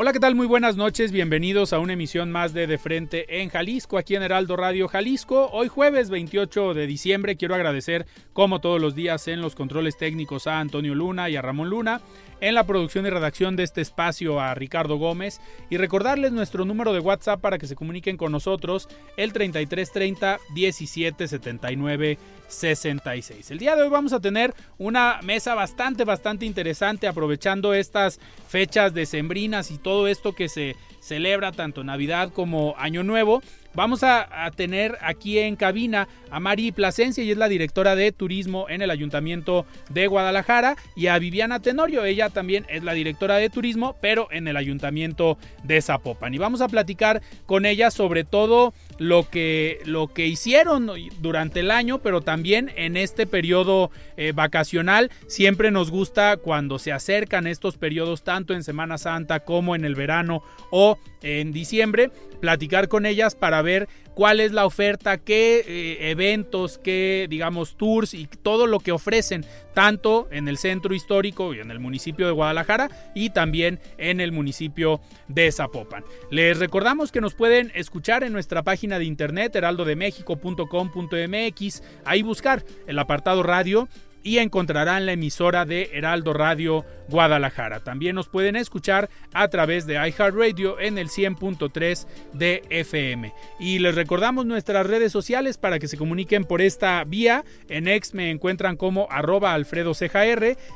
[0.00, 0.36] Hola, ¿qué tal?
[0.36, 4.22] Muy buenas noches, bienvenidos a una emisión más de De Frente en Jalisco, aquí en
[4.22, 5.50] Heraldo Radio Jalisco.
[5.50, 10.46] Hoy jueves 28 de diciembre quiero agradecer, como todos los días, en los controles técnicos
[10.46, 12.00] a Antonio Luna y a Ramón Luna,
[12.40, 16.92] en la producción y redacción de este espacio a Ricardo Gómez y recordarles nuestro número
[16.92, 23.50] de WhatsApp para que se comuniquen con nosotros, el 3330 1779 66.
[23.50, 28.94] El día de hoy vamos a tener una mesa bastante, bastante interesante aprovechando estas fechas
[28.94, 33.42] decembrinas y todo esto que se celebra tanto Navidad como Año Nuevo.
[33.78, 38.66] Vamos a, tener aquí en cabina a Mari Plasencia, y es la directora de turismo
[38.68, 43.50] en el Ayuntamiento de Guadalajara, y a Viviana Tenorio, ella también es la directora de
[43.50, 46.34] turismo, pero en el Ayuntamiento de Zapopan.
[46.34, 51.70] Y vamos a platicar con ella sobre todo lo que, lo que hicieron durante el
[51.70, 55.10] año, pero también en este periodo eh, vacacional.
[55.26, 59.94] Siempre nos gusta cuando se acercan estos periodos, tanto en Semana Santa como en el
[59.94, 62.10] verano o en diciembre,
[62.40, 68.14] platicar con ellas para ver cuál es la oferta, qué eh, eventos, qué digamos tours
[68.14, 69.44] y todo lo que ofrecen
[69.74, 74.32] tanto en el centro histórico y en el municipio de Guadalajara y también en el
[74.32, 76.02] municipio de Zapopan.
[76.32, 83.00] Les recordamos que nos pueden escuchar en nuestra página de internet heraldodemexico.com.mx, ahí buscar el
[83.00, 83.88] apartado radio
[84.22, 87.80] y encontrarán la emisora de Heraldo Radio Guadalajara.
[87.80, 93.32] También nos pueden escuchar a través de iHeartRadio en el 100.3 de FM.
[93.58, 97.44] Y les recordamos nuestras redes sociales para que se comuniquen por esta vía.
[97.68, 99.92] En X me encuentran como arroba Alfredo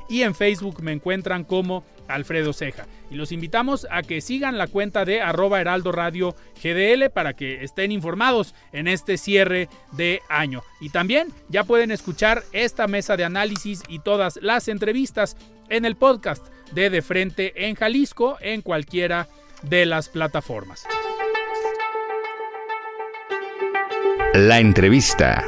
[0.09, 2.87] y en Facebook me encuentran como Alfredo Ceja.
[3.11, 7.63] Y los invitamos a que sigan la cuenta de arroba heraldo radio GDL para que
[7.63, 10.63] estén informados en este cierre de año.
[10.81, 15.37] Y también ya pueden escuchar esta mesa de análisis y todas las entrevistas
[15.69, 19.29] en el podcast de De Frente en Jalisco en cualquiera
[19.63, 20.87] de las plataformas.
[24.35, 25.45] La entrevista.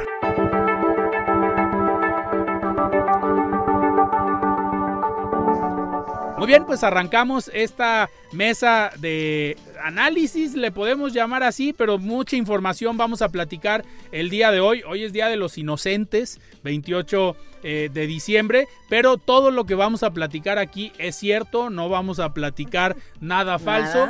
[6.37, 12.97] Muy bien, pues arrancamos esta mesa de análisis, le podemos llamar así, pero mucha información
[12.97, 14.83] vamos a platicar el día de hoy.
[14.87, 17.35] Hoy es Día de los Inocentes, 28
[17.67, 22.19] eh, de diciembre, pero todo lo que vamos a platicar aquí es cierto, no vamos
[22.19, 24.09] a platicar nada falso,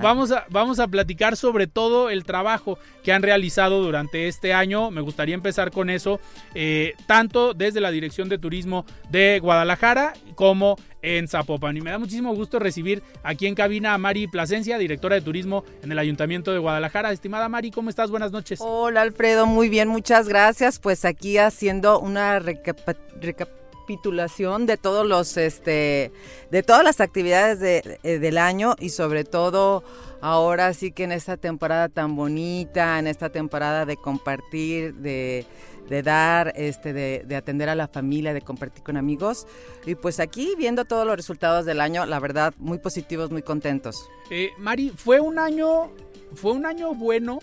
[0.00, 4.90] Vamos, a, vamos a platicar sobre todo el trabajo que han realizado durante este año.
[4.90, 6.20] Me gustaría empezar con eso,
[6.54, 11.76] eh, tanto desde la Dirección de Turismo de Guadalajara como en Zapopan.
[11.76, 15.64] Y me da muchísimo gusto recibir aquí en cabina a Mari Plasencia, directora de turismo
[15.82, 17.10] en el Ayuntamiento de Guadalajara.
[17.10, 18.10] Estimada Mari, ¿cómo estás?
[18.10, 18.60] Buenas noches.
[18.62, 20.78] Hola Alfredo, muy bien, muchas gracias.
[20.78, 26.12] Pues aquí haciendo una recapitulación de todos los este
[26.50, 29.84] de todas las actividades de, eh, del año y sobre todo
[30.20, 35.46] ahora sí que en esta temporada tan bonita, en esta temporada de compartir, de
[35.88, 39.46] de dar, este, de, atender a la familia, de compartir con amigos.
[39.84, 44.08] Y pues aquí viendo todos los resultados del año, la verdad, muy positivos, muy contentos.
[44.30, 45.90] Eh, Mari, fue un año,
[46.34, 47.38] fue un año bueno.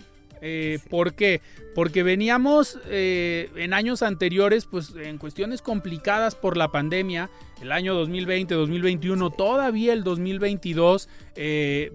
[0.46, 1.40] Eh, ¿Por qué?
[1.74, 7.30] Porque veníamos eh, en años anteriores, pues en cuestiones complicadas por la pandemia,
[7.62, 11.08] el año 2020, 2021, todavía el 2022,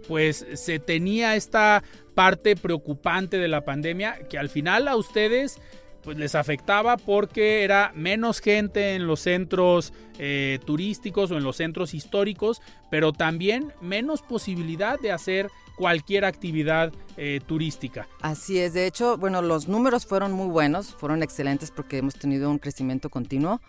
[0.07, 1.84] pues se tenía esta
[2.16, 5.60] parte preocupante de la pandemia que al final a ustedes
[6.09, 11.57] pues les afectaba porque era menos gente en los centros eh, turísticos o en los
[11.57, 18.07] centros históricos, pero también menos posibilidad de hacer cualquier actividad eh, turística.
[18.21, 22.50] Así es, de hecho, bueno, los números fueron muy buenos, fueron excelentes porque hemos tenido
[22.50, 23.61] un crecimiento continuo.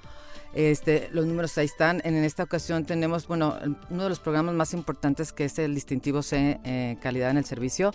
[0.53, 2.01] Este, los números ahí están.
[2.05, 3.57] En esta ocasión tenemos, bueno,
[3.89, 7.45] uno de los programas más importantes que es el distintivo C eh, calidad en el
[7.45, 7.93] servicio,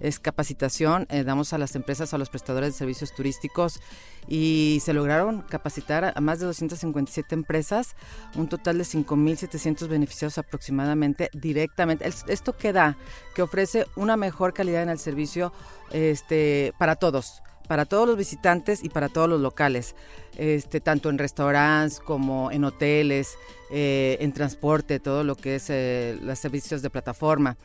[0.00, 1.06] es capacitación.
[1.10, 3.80] Eh, damos a las empresas, a los prestadores de servicios turísticos
[4.28, 7.96] y se lograron capacitar a más de 257 empresas,
[8.34, 12.08] un total de 5.700 beneficiados aproximadamente directamente.
[12.28, 12.96] Esto que da,
[13.34, 15.52] que ofrece una mejor calidad en el servicio
[15.90, 19.94] este, para todos para todos los visitantes y para todos los locales,
[20.36, 23.36] este, tanto en restaurantes como en hoteles,
[23.70, 27.56] eh, en transporte, todo lo que es eh, los servicios de plataforma.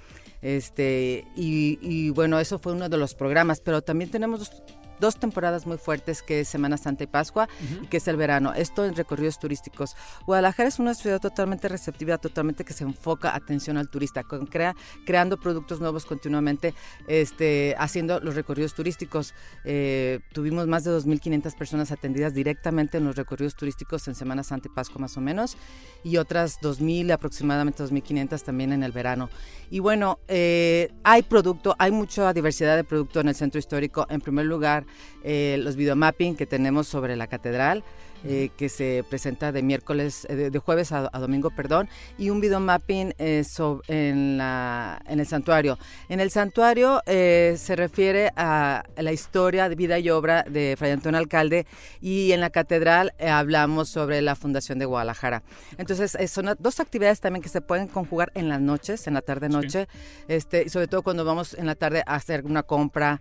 [0.41, 4.63] Este, y, y, bueno, eso fue uno de los programas, pero también tenemos
[5.01, 7.49] dos temporadas muy fuertes, que es Semana Santa y Pascua,
[7.81, 8.53] y que es el verano.
[8.53, 9.97] Esto en recorridos turísticos.
[10.25, 14.75] Guadalajara es una ciudad totalmente receptiva, totalmente que se enfoca atención al turista, con crea,
[15.05, 16.73] creando productos nuevos continuamente,
[17.07, 19.33] este, haciendo los recorridos turísticos.
[19.65, 24.69] Eh, tuvimos más de 2.500 personas atendidas directamente en los recorridos turísticos en Semana Santa
[24.71, 25.57] y Pascua más o menos,
[26.03, 29.29] y otras 2.000, aproximadamente 2.500 también en el verano.
[29.71, 34.05] Y bueno, eh, hay producto, hay mucha diversidad de producto en el centro histórico.
[34.09, 34.85] En primer lugar,
[35.23, 37.83] eh, los videomapping que tenemos sobre la catedral.
[38.23, 41.89] Eh, que se presenta de miércoles, eh, de, jueves a, domingo, perdón,
[42.19, 43.43] y un video mapping eh,
[43.87, 45.79] en, la, en el santuario.
[46.07, 51.17] En el santuario se refiere a la historia de vida y obra de Fray Antonio
[51.17, 51.65] Alcalde
[51.99, 55.43] y en la catedral hablamos sobre la fundación de Guadalajara.
[55.77, 59.87] Entonces, son dos actividades también que se pueden conjugar en las noches, en la tarde-noche,
[60.27, 63.19] este, y sobre todo cuando vamos en la tarde a hacer una compra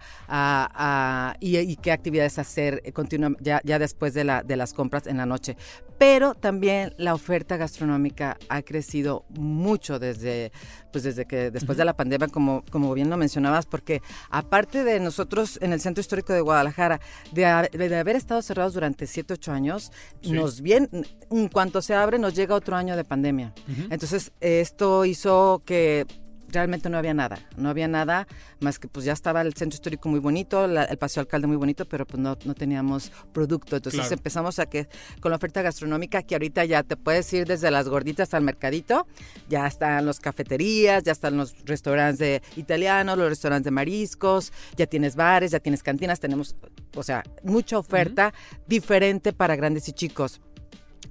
[1.41, 2.83] y, qué actividades hacer
[3.41, 5.57] ya, ya después de, la, de las compras en la noche.
[5.99, 10.51] Pero también la oferta gastronómica ha crecido mucho desde,
[10.93, 14.01] pues desde que después de la pandemia, como, como bien lo mencionabas, porque
[14.31, 17.01] aparte de nosotros en el Centro Histórico de Guadalajara,
[17.33, 19.93] de, haber estado cerrados durante 7, 8 años,
[20.23, 20.89] nos bien,
[21.31, 23.53] en cuanto se abre, nos llega otro año de pandemia.
[23.91, 26.07] Entonces, esto hizo que
[26.51, 28.27] realmente no había nada, no había nada
[28.61, 31.85] más que pues ya estaba el centro histórico muy bonito, el paseo alcalde muy bonito,
[31.87, 33.77] pero pues no, no teníamos producto.
[33.77, 34.89] Entonces empezamos a que
[35.21, 39.07] con la oferta gastronómica que ahorita ya te puedes ir desde las gorditas al mercadito,
[39.49, 44.87] ya están las cafeterías, ya están los restaurantes de italianos, los restaurantes de mariscos, ya
[44.87, 46.57] tienes bares, ya tienes cantinas, tenemos,
[46.95, 48.33] o sea, mucha oferta
[48.67, 50.41] diferente para grandes y chicos.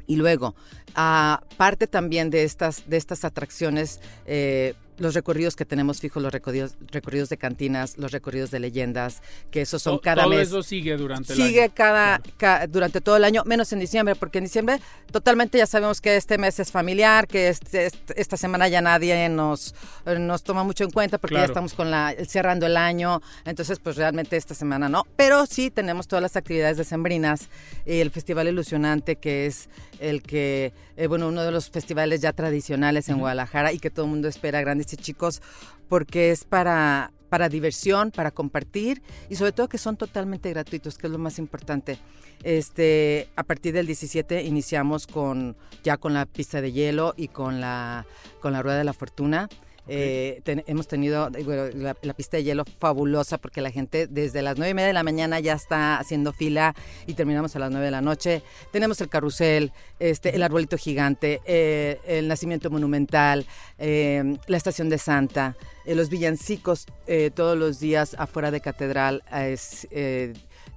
[0.08, 0.56] Y luego,
[0.96, 6.76] aparte también de estas, de estas atracciones, eh, los recorridos que tenemos fijos, los recorridos,
[6.92, 10.50] recorridos de cantinas, los recorridos de leyendas, que esos son cada mes.
[10.50, 11.48] Todo eso sigue durante el año.
[11.48, 12.22] Sigue cada,
[12.68, 14.80] durante todo el año, menos en diciembre, porque en diciembre
[15.12, 19.74] totalmente ya sabemos que este mes es familiar, que este, esta semana ya nadie nos,
[20.06, 23.96] nos toma mucho en cuenta porque ya estamos con la cerrando el año, entonces pues
[23.96, 27.50] realmente esta semana no, pero sí tenemos todas las actividades decembrinas,
[27.86, 29.70] el Festival Ilusionante, que es
[30.00, 34.06] el que, eh, bueno, uno de los festivales ya tradicionales en Guadalajara y que todo
[34.06, 35.42] el mundo espera grandes chicos
[35.88, 41.08] porque es para, para diversión, para compartir y sobre todo que son totalmente gratuitos, que
[41.08, 41.98] es lo más importante.
[42.44, 47.60] Este, a partir del 17 iniciamos con ya con la pista de hielo y con
[47.60, 48.06] la
[48.40, 49.50] con la rueda de la fortuna.
[49.92, 54.74] Eh, hemos tenido la, pista de hielo fabulosa porque la gente desde las nueve y
[54.76, 56.76] media de la mañana ya está haciendo fila
[57.08, 58.44] y terminamos a las 9 de la noche.
[58.72, 63.46] Tenemos el carrusel, este, el arbolito gigante, eh, el nacimiento monumental,
[63.80, 66.86] eh, la estación de Santa, los villancicos
[67.34, 69.24] todos los días afuera de Catedral.
[69.32, 69.88] Es,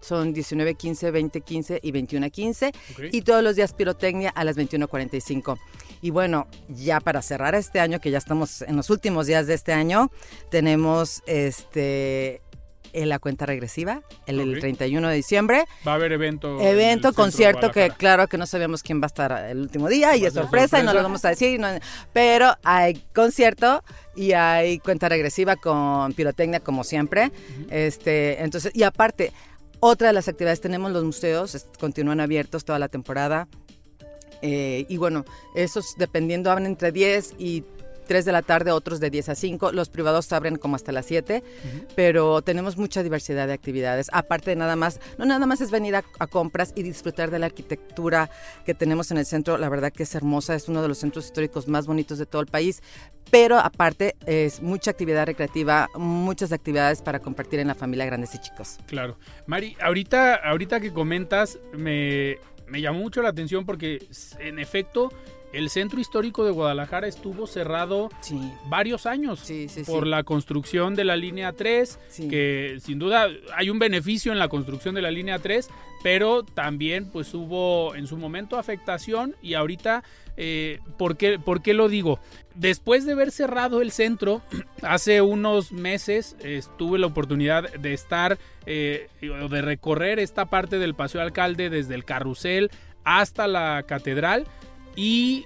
[0.01, 2.73] son 19, 15, 20, 15 y 21, 15.
[3.13, 5.59] Y todos los días pirotecnia a las 21.45.
[6.03, 9.55] Y bueno, ya para cerrar este año, que ya estamos en los últimos días de
[9.55, 10.11] este año,
[10.51, 12.43] tenemos este
[12.93, 15.65] en la cuenta regresiva, el, 31 de diciembre.
[15.87, 16.61] Va a haber evento.
[16.61, 20.27] Evento, concierto, que claro que no sabemos quién va a estar el último día y
[20.27, 21.61] es sorpresa, y no lo vamos a decir,
[22.13, 23.83] pero hay concierto
[24.15, 27.33] y hay cuenta regresiva con pirotecnia como siempre.
[27.71, 29.33] este Entonces, y aparte,
[29.81, 33.49] otra de las actividades, tenemos los museos, continúan abiertos toda la temporada.
[34.43, 37.65] Eh, y bueno, esos dependiendo, abren entre 10 y
[38.07, 39.73] 3 de la tarde, otros de 10 a 5.
[39.73, 41.43] Los privados abren como hasta las 7,
[41.95, 44.09] pero tenemos mucha diversidad de actividades.
[44.13, 47.47] Aparte de nada más, no nada más es venir a, compras y disfrutar de la
[47.47, 48.31] arquitectura
[48.65, 49.59] que tenemos en el centro.
[49.59, 52.43] La verdad que es hermosa, es uno de los centros históricos más bonitos de todo
[52.43, 52.83] el país.
[53.31, 58.39] Pero aparte es mucha actividad recreativa, muchas actividades para compartir en la familia grandes y
[58.39, 58.79] chicos.
[58.87, 59.17] Claro.
[59.47, 62.37] Mari, ahorita, ahorita que comentas, me,
[62.73, 65.13] me llamó mucho la atención porque en efecto
[65.53, 68.09] el centro histórico de Guadalajara estuvo cerrado
[68.69, 69.45] varios años
[69.87, 71.99] por la construcción de la línea 3,
[72.31, 75.69] que sin duda hay un beneficio en la construcción de la línea 3,
[76.03, 80.03] pero también pues hubo en su momento afectación y ahorita,
[80.37, 82.19] eh, ¿por, qué, ¿por qué lo digo?
[82.55, 84.43] Después de haber cerrado el centro,
[84.83, 86.37] hace unos meses
[86.79, 92.05] tuve la oportunidad de estar eh, de recorrer esta parte del Paseo Alcalde desde el
[92.05, 92.71] carrusel
[93.05, 94.47] hasta la catedral
[94.97, 95.45] y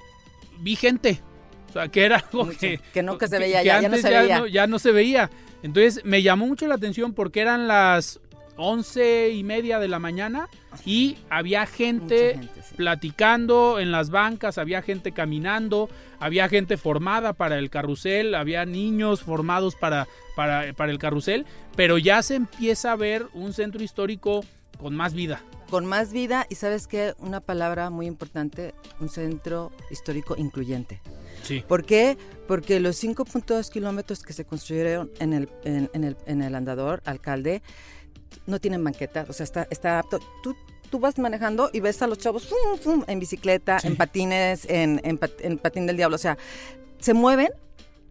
[0.59, 1.21] vi gente.
[1.69, 4.47] O sea, que era algo que, que no se veía, ya, no se veía.
[4.49, 5.31] ya no se veía.
[5.63, 8.21] Entonces me llamó mucho la atención porque eran las
[8.57, 10.49] once y media de la mañana
[10.85, 12.41] y había gente,
[12.77, 15.89] platicando en las bancas, había gente caminando,
[16.19, 21.99] había gente formada para el carrusel, había niños formados para, para, para el carrusel, pero
[21.99, 24.45] ya se empieza a ver un centro histórico
[24.79, 25.43] con más vida.
[25.71, 31.01] Con más vida y sabes qué, una palabra muy importante, un centro histórico incluyente.
[31.43, 31.65] Sí.
[31.67, 32.17] ¿Por qué?
[32.47, 37.63] Porque los 5.2 kilómetros que se construyeron en el, en, el, en el andador, alcalde,
[38.47, 40.21] no tienen banqueta, o sea, está, está apto.
[40.43, 40.57] Tú,
[40.91, 42.49] tú vas manejando y ves a los chavos
[43.07, 46.39] en bicicleta, en patines, en, en, en patín del diablo, o sea,
[46.99, 47.49] se mueven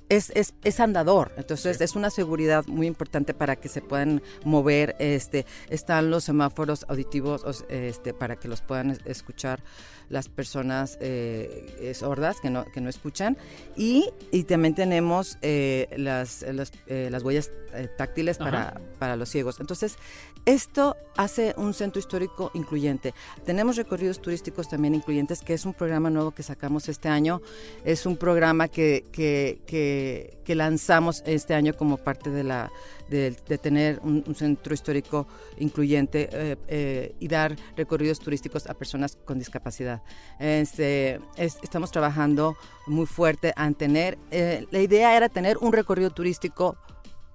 [0.09, 4.95] es, es, es, andador, entonces es una seguridad muy importante para que se puedan mover.
[4.99, 9.63] Este, están los semáforos auditivos este, para que los puedan escuchar
[10.09, 13.37] las personas eh, sordas que no, que no escuchan.
[13.75, 19.29] Y, y también tenemos eh, las, las, eh, las, huellas eh, táctiles para, para los
[19.29, 19.59] ciegos.
[19.59, 19.97] Entonces,
[20.45, 23.13] esto hace un centro histórico incluyente.
[23.45, 27.41] Tenemos recorridos turísticos también incluyentes, que es un programa nuevo que sacamos este año.
[27.83, 32.71] Es un programa que, que, que, que lanzamos este año como parte de la
[33.09, 39.39] de, tener un, centro histórico incluyente eh, eh, y dar recorridos turísticos a personas con
[39.39, 40.01] discapacidad.
[40.39, 42.55] Este, estamos trabajando
[42.87, 46.77] muy fuerte en tener, eh, la idea era tener un recorrido turístico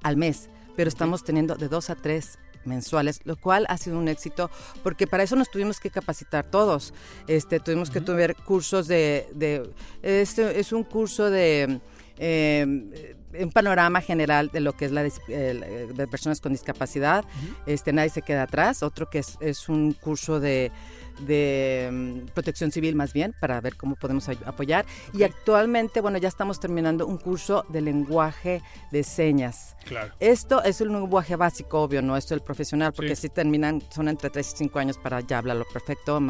[0.02, 4.08] al mes, pero estamos teniendo de dos a tres mensuales, lo cual ha sido un
[4.08, 4.50] éxito
[4.82, 6.92] porque para eso nos tuvimos que capacitar todos.
[7.26, 9.70] Este, tuvimos que tener cursos de, de
[10.02, 11.80] este es un curso de
[12.18, 17.24] eh, un panorama general de lo que es la de personas con discapacidad.
[17.66, 18.82] este, nadie se queda atrás.
[18.82, 20.72] Otro que es, es un curso de,
[21.20, 24.86] de mm, protección civil más bien, para ver cómo podemos apoyar.
[25.12, 29.76] Y actualmente, bueno, ya estamos terminando un curso de lenguaje de señas.
[29.84, 30.12] Claro.
[30.20, 34.08] Esto es un lenguaje básico, obvio, no esto es el profesional, porque si terminan, son
[34.08, 36.20] entre 3 y 5 años para ya hablarlo perfecto,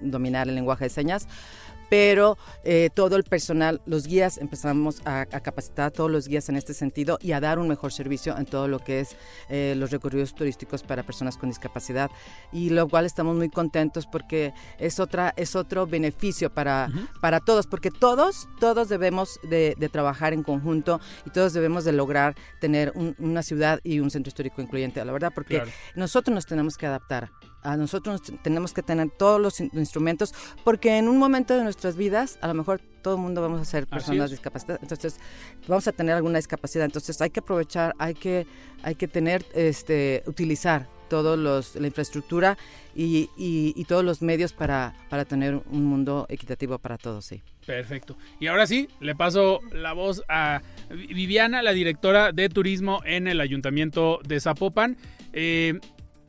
[0.00, 1.26] dominar el lenguaje de señas
[1.90, 6.56] pero eh, todo el personal, los guías, empezamos a, capacitar a todos los guías en
[6.56, 9.16] este sentido y a dar un mejor servicio en todo lo que es
[9.48, 12.10] eh, los recorridos turísticos para personas con discapacidad.
[12.52, 16.88] Y lo cual estamos muy contentos porque es, otra, es otro beneficio para,
[17.20, 22.36] para todos, porque todos, todos debemos de, trabajar en conjunto y todos debemos de lograr
[22.60, 25.64] tener una ciudad y un centro histórico incluyente, la verdad, porque
[25.96, 31.08] nosotros nos tenemos que adaptar a nosotros tenemos que tener todos los instrumentos, porque en
[31.08, 34.30] un momento de nuestras vidas, a lo mejor todo el mundo vamos a ser personas
[34.30, 35.18] discapacitadas, entonces
[35.66, 38.46] vamos a tener alguna discapacidad, entonces hay que aprovechar, hay que,
[38.82, 42.56] hay que tener, este, utilizar todos los, la infraestructura
[42.94, 47.42] y, y, todos los medios para, para tener un mundo equitativo para todos, sí.
[47.66, 48.16] Perfecto.
[48.38, 53.40] Y ahora sí, le paso la voz a Viviana, la directora de turismo en el
[53.40, 54.96] Ayuntamiento de Zapopan.
[55.32, 55.78] Eh,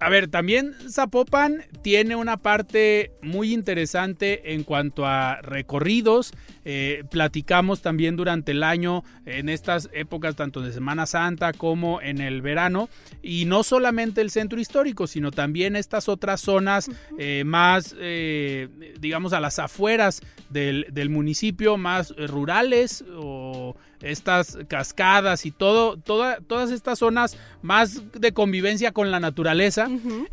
[0.01, 6.33] a ver, también Zapopan tiene una parte muy interesante en cuanto a recorridos.
[6.65, 12.19] Eh, platicamos también durante el año, en estas épocas, tanto de Semana Santa como en
[12.19, 12.89] el verano.
[13.21, 16.89] Y no solamente el centro histórico, sino también estas otras zonas
[17.19, 25.45] eh, más, eh, digamos, a las afueras del, del municipio, más rurales o estas cascadas
[25.45, 29.87] y todo, todas estas zonas más de convivencia con la naturaleza,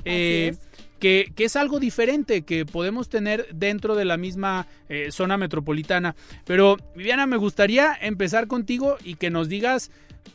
[0.05, 0.55] eh,
[0.99, 6.17] que, es algo diferente que podemos tener dentro de la misma eh, zona metropolitana.
[6.45, 9.91] Pero Viviana, me gustaría empezar contigo y que nos digas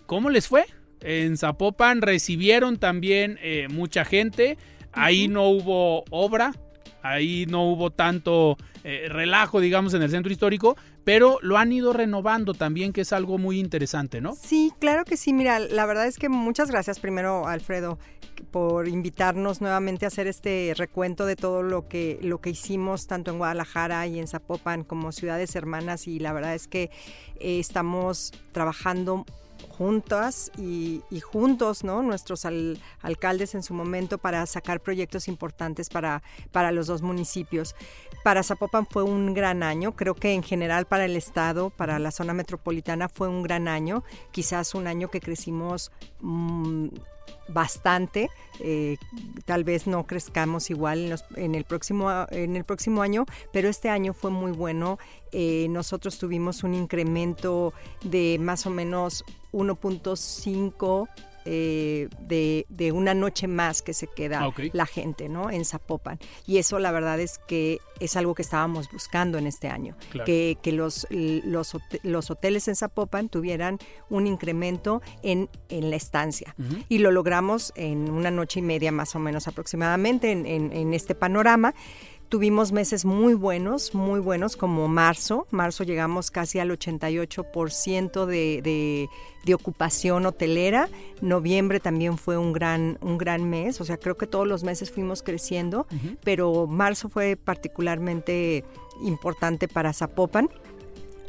[0.06, 0.66] cómo les fue.
[1.02, 4.58] En Zapopan recibieron también eh, mucha gente,
[4.94, 6.54] ahí no hubo obra,
[7.02, 12.54] ahí no hubo tanto relajo, digamos, en el centro histórico, pero lo han ido renovando
[12.54, 14.36] también, que es algo muy interesante, ¿no?
[14.36, 15.34] Sí, claro que sí.
[15.34, 18.00] Mira, la verdad es que muchas gracias primero, Alfredo,
[18.52, 23.32] por invitarnos nuevamente a hacer este recuento de todo lo que, lo que hicimos tanto
[23.32, 26.84] en Guadalajara y en Zapopan como ciudades hermanas y la verdad es que
[27.40, 29.26] eh, estamos trabajando
[29.78, 32.02] juntas y, juntos, ¿no?
[32.02, 32.46] Nuestros
[33.02, 37.76] alcaldes en su momento para sacar proyectos importantes para, para los dos municipios.
[38.24, 42.12] Para Zapopan fue un gran año, creo que en general para el estado, para la
[42.12, 46.88] zona metropolitana fue un gran año, quizás un año que crecimos mm,
[47.48, 48.30] bastante.
[48.60, 48.98] Eh,
[49.46, 54.14] tal vez no crezcamos igual en, el próximo, en el próximo año, pero este año
[54.14, 55.00] fue muy bueno.
[55.32, 61.08] Eh, nosotros tuvimos un incremento de más o menos 1.5
[61.46, 65.50] eh, de, una noche más que se queda ah, la gente ¿no?
[65.50, 66.20] en Zapopan.
[66.46, 69.96] Y eso la verdad es que es algo que estábamos buscando en este año,
[70.26, 73.78] que, los, los, hoteles en Zapopan tuvieran
[74.10, 76.56] un incremento en, en la estancia.
[76.90, 81.16] Y lo logramos en una noche y media más o menos aproximadamente en, en este
[81.16, 81.74] panorama.
[82.34, 85.46] Tuvimos meses muy buenos, muy buenos, como marzo.
[85.52, 89.08] Marzo llegamos casi al 88% de,
[89.46, 90.90] de, ocupación hotelera.
[91.22, 93.80] Noviembre también fue un gran, un gran mes.
[93.82, 95.86] O sea, creo que todos los meses fuimos creciendo,
[96.24, 98.66] pero marzo fue particularmente
[99.04, 100.50] importante para Zapopan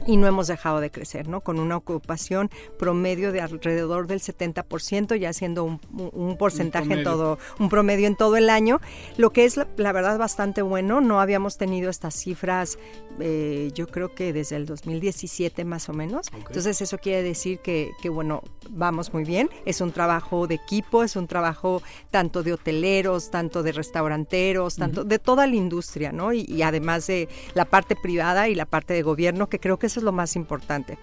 [0.06, 1.40] y no hemos dejado de crecer, ¿no?
[1.40, 7.68] Con una ocupación promedio de alrededor del 70%, ya siendo un, porcentaje en todo, un
[7.68, 8.80] promedio en todo el año,
[9.16, 11.00] lo que es la, verdad bastante bueno.
[11.00, 12.78] No habíamos tenido estas cifras,
[13.20, 16.26] eh, yo creo que desde el 2017 más o menos.
[16.34, 19.48] Entonces eso quiere decir que, que, bueno, vamos muy bien.
[19.64, 25.04] Es un trabajo de equipo, es un trabajo tanto de hoteleros, tanto de restauranteros, tanto
[25.04, 26.32] de toda la industria, ¿no?
[26.32, 29.88] Y, y además de la parte privada y la parte de gobierno, que creo que
[29.94, 30.98] eso es lo más importante.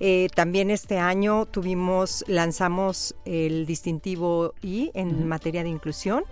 [0.00, 6.24] Eh, también este año tuvimos, lanzamos el distintivo I en materia de inclusión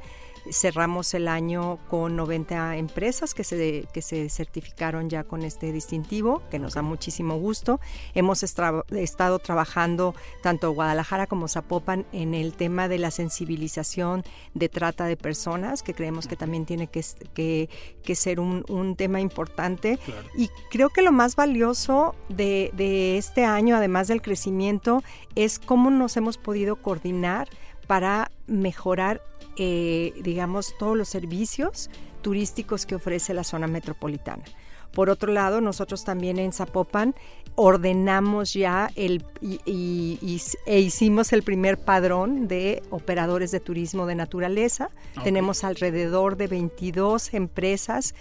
[0.51, 6.43] cerramos el año con 90 empresas que se, que se certificaron ya con este distintivo,
[6.51, 7.81] que nos da muchísimo gusto.
[8.15, 15.05] Hemos estado trabajando tanto Guadalajara como Zapopan en el tema de la sensibilización de trata
[15.07, 17.69] de personas, que creemos que también tiene que,
[18.03, 19.99] que, ser un, un, tema importante.
[20.37, 25.03] Y creo que lo más valioso de, de este año, además del crecimiento,
[25.35, 27.49] es cómo nos hemos podido coordinar
[27.87, 29.21] para mejorar
[29.57, 31.91] eh, digamos, todos los servicios
[32.23, 34.45] turísticos que ofrece la zona metropolitana.
[34.93, 37.15] Por otro lado, nosotros también en Zapopan
[37.55, 44.91] ordenamos ya el, y, e hicimos el primer padrón de operadores de turismo de naturaleza.
[45.23, 48.15] Tenemos alrededor de 22 empresas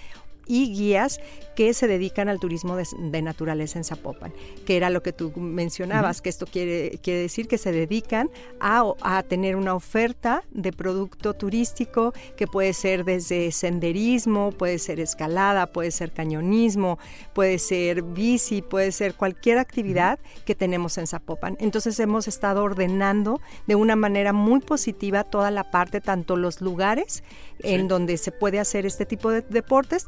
[0.50, 1.22] y guías
[1.56, 4.34] que se dedican al turismo de, naturaleza en Zapopan,
[4.66, 8.84] que era lo que tú mencionabas, que esto quiere, quiere decir que se dedican a,
[9.02, 15.68] a, tener una oferta de producto turístico que puede ser desde senderismo, puede ser escalada,
[15.68, 16.98] puede ser cañonismo,
[17.34, 21.58] puede ser bici, puede ser cualquier actividad que tenemos en Zapopan.
[21.60, 27.24] Entonces hemos estado ordenando de una manera muy positiva toda la parte, tanto los lugares
[27.64, 30.08] en donde se puede hacer este tipo de deportes,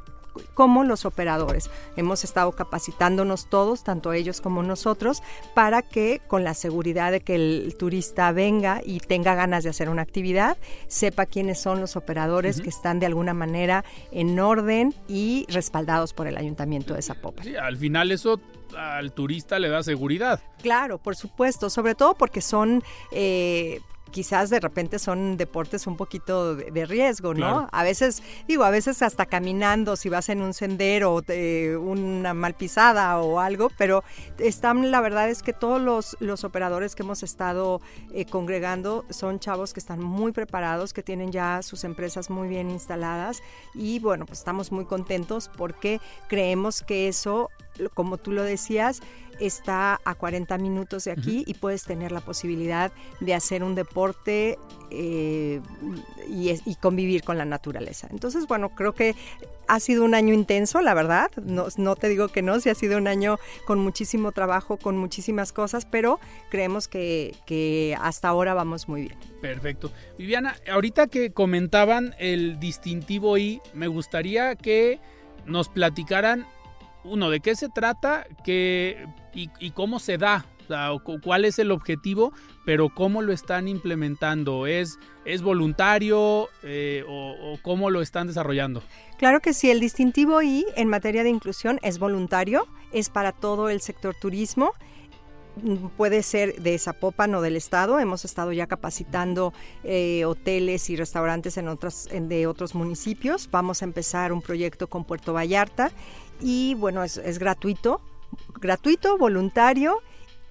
[0.53, 1.69] como los operadores.
[1.95, 5.21] Hemos estado capacitándonos todos, tanto ellos como nosotros,
[5.53, 9.89] para que con la seguridad de que el turista venga y tenga ganas de hacer
[9.89, 15.45] una actividad, sepa quiénes son los operadores que están de alguna manera en orden y
[15.49, 17.45] respaldados por el ayuntamiento de Zapopan.
[17.45, 18.39] Sí, al final eso
[18.77, 20.41] al turista le da seguridad.
[20.61, 26.55] Claro, por supuesto, sobre todo porque son eh, quizás de repente son deportes un poquito
[26.55, 27.67] de, riesgo, ¿no?
[27.71, 31.21] A veces, digo, a veces hasta caminando, si vas en un sendero,
[31.79, 34.03] una mal pisada o algo, pero
[34.37, 37.81] están, la verdad es que todos los, los operadores que hemos estado
[38.13, 42.69] eh, congregando son chavos que están muy preparados, que tienen ya sus empresas muy bien
[42.69, 43.41] instaladas
[43.73, 47.49] y bueno, pues estamos muy contentos porque creemos que eso,
[47.89, 49.01] como tú lo decías,
[49.41, 54.57] está a 40 minutos de aquí y puedes tener la posibilidad de hacer un deporte
[54.91, 55.61] eh,
[56.27, 58.07] y, convivir con la naturaleza.
[58.11, 59.15] Entonces, bueno, creo que
[59.67, 61.31] ha sido un año intenso, la verdad.
[61.43, 64.97] No, no te digo que no, sí ha sido un año con muchísimo trabajo, con
[64.97, 69.17] muchísimas cosas, pero creemos que, que hasta ahora vamos muy bien.
[69.41, 69.91] Perfecto.
[70.17, 74.99] Viviana, ahorita que comentaban el distintivo I, me gustaría que
[75.45, 76.45] nos platicaran
[77.03, 80.45] uno, ¿de qué se trata qué, y, cómo se da?
[81.23, 82.31] ¿Cuál es el objetivo?
[82.65, 84.67] Pero cómo lo están implementando.
[84.67, 88.81] ¿Es, es voluntario eh, o, cómo lo están desarrollando?
[89.17, 93.69] Claro que sí, el distintivo I en materia de inclusión es voluntario, es para todo
[93.69, 94.73] el sector turismo
[95.97, 97.99] puede ser de Zapopan o del estado.
[97.99, 103.49] Hemos estado ya capacitando eh, hoteles y restaurantes en otros, de otros municipios.
[103.51, 105.91] Vamos a empezar un proyecto con Puerto Vallarta
[106.41, 108.01] y bueno, es, gratuito,
[108.59, 110.01] gratuito, voluntario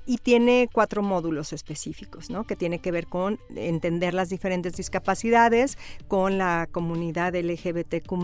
[0.06, 2.44] y tiene cuatro módulos específicos, ¿no?
[2.44, 8.14] Que tiene que ver con entender las diferentes discapacidades, con la comunidad LGBTQ+,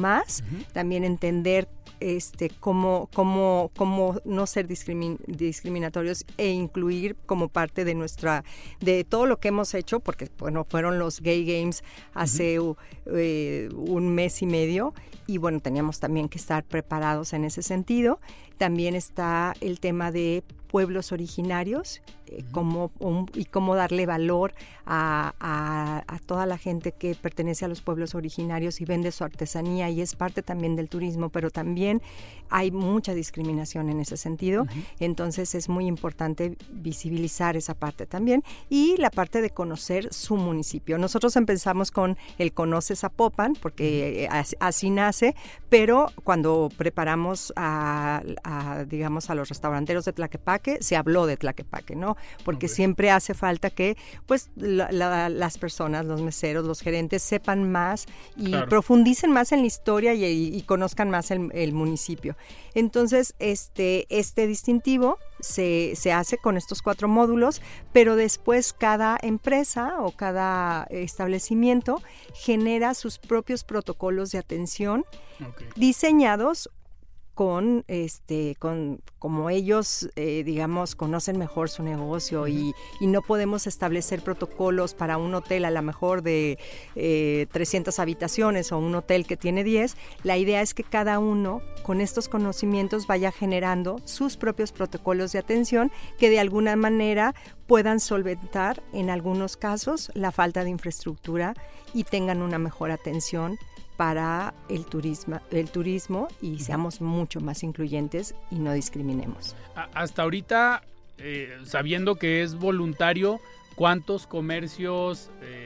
[0.73, 1.69] también entender
[2.01, 8.45] este, cómo, cómo, cómo no ser discriminatorios e incluir como parte de nuestra,
[8.81, 11.85] de todo lo que hemos hecho, porque bueno, fueron los Gay Games
[12.15, 12.59] hace
[13.07, 14.95] eh, un mes y medio
[15.27, 18.21] y bueno, teníamos también que estar preparados en ese sentido.
[18.59, 22.45] También está el tema de pueblos originarios eh,
[23.35, 24.55] y cómo darle valor
[24.87, 30.01] a, toda la gente que pertenece a los pueblos originarios y vende su artesanía y
[30.01, 32.03] es parte también del turismo, pero también
[32.49, 34.67] hay mucha discriminación en ese sentido,
[34.99, 40.99] entonces es muy importante visibilizar esa parte también y la parte de conocer su municipio.
[40.99, 44.29] Nosotros empezamos con el Conoce Zapopan, porque
[44.61, 45.35] así, nace,
[45.69, 48.23] pero cuando preparamos a,
[48.89, 52.16] digamos, a los restauranteros de Tlaquepaque, se habló de Tlaquepaque, ¿no?
[52.45, 58.53] Porque siempre hace falta que pues las personas, los meseros, los gerentes sepan más y
[58.69, 62.37] profundicen más en la historia y, conozcan más el, municipio.
[62.75, 67.61] Entonces, este, este distintivo se, se, hace con estos cuatro módulos,
[67.93, 72.03] pero después cada empresa o cada establecimiento
[72.35, 75.05] genera sus propios protocolos de atención
[75.77, 76.71] diseñados
[77.37, 84.23] con este con como ellos eh, digamos conocen mejor su negocio y, no podemos establecer
[84.23, 86.59] protocolos para un hotel a lo mejor de
[86.95, 91.61] 300 eh, habitaciones o un hotel que tiene 10 la idea es que cada uno
[91.83, 97.35] con estos conocimientos vaya generando sus propios protocolos de atención que de alguna manera
[97.67, 101.53] puedan solventar en algunos casos la falta de infraestructura
[101.93, 103.59] y tengan una mejor atención
[103.97, 109.57] para el turismo, el turismo y seamos mucho más incluyentes y no discriminemos.
[109.95, 110.83] Hasta ahorita,
[111.19, 113.41] eh, sabiendo que es voluntario,
[113.75, 115.66] ¿cuántos comercios eh,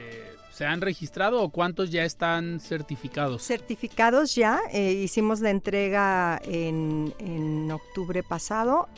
[0.51, 3.41] ¿Se han registrado o cuántos ya están certificados?
[3.43, 8.89] Certificados ya, eh, hicimos la entrega en, octubre pasado,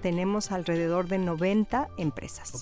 [0.00, 2.52] tenemos alrededor de 90 empresas,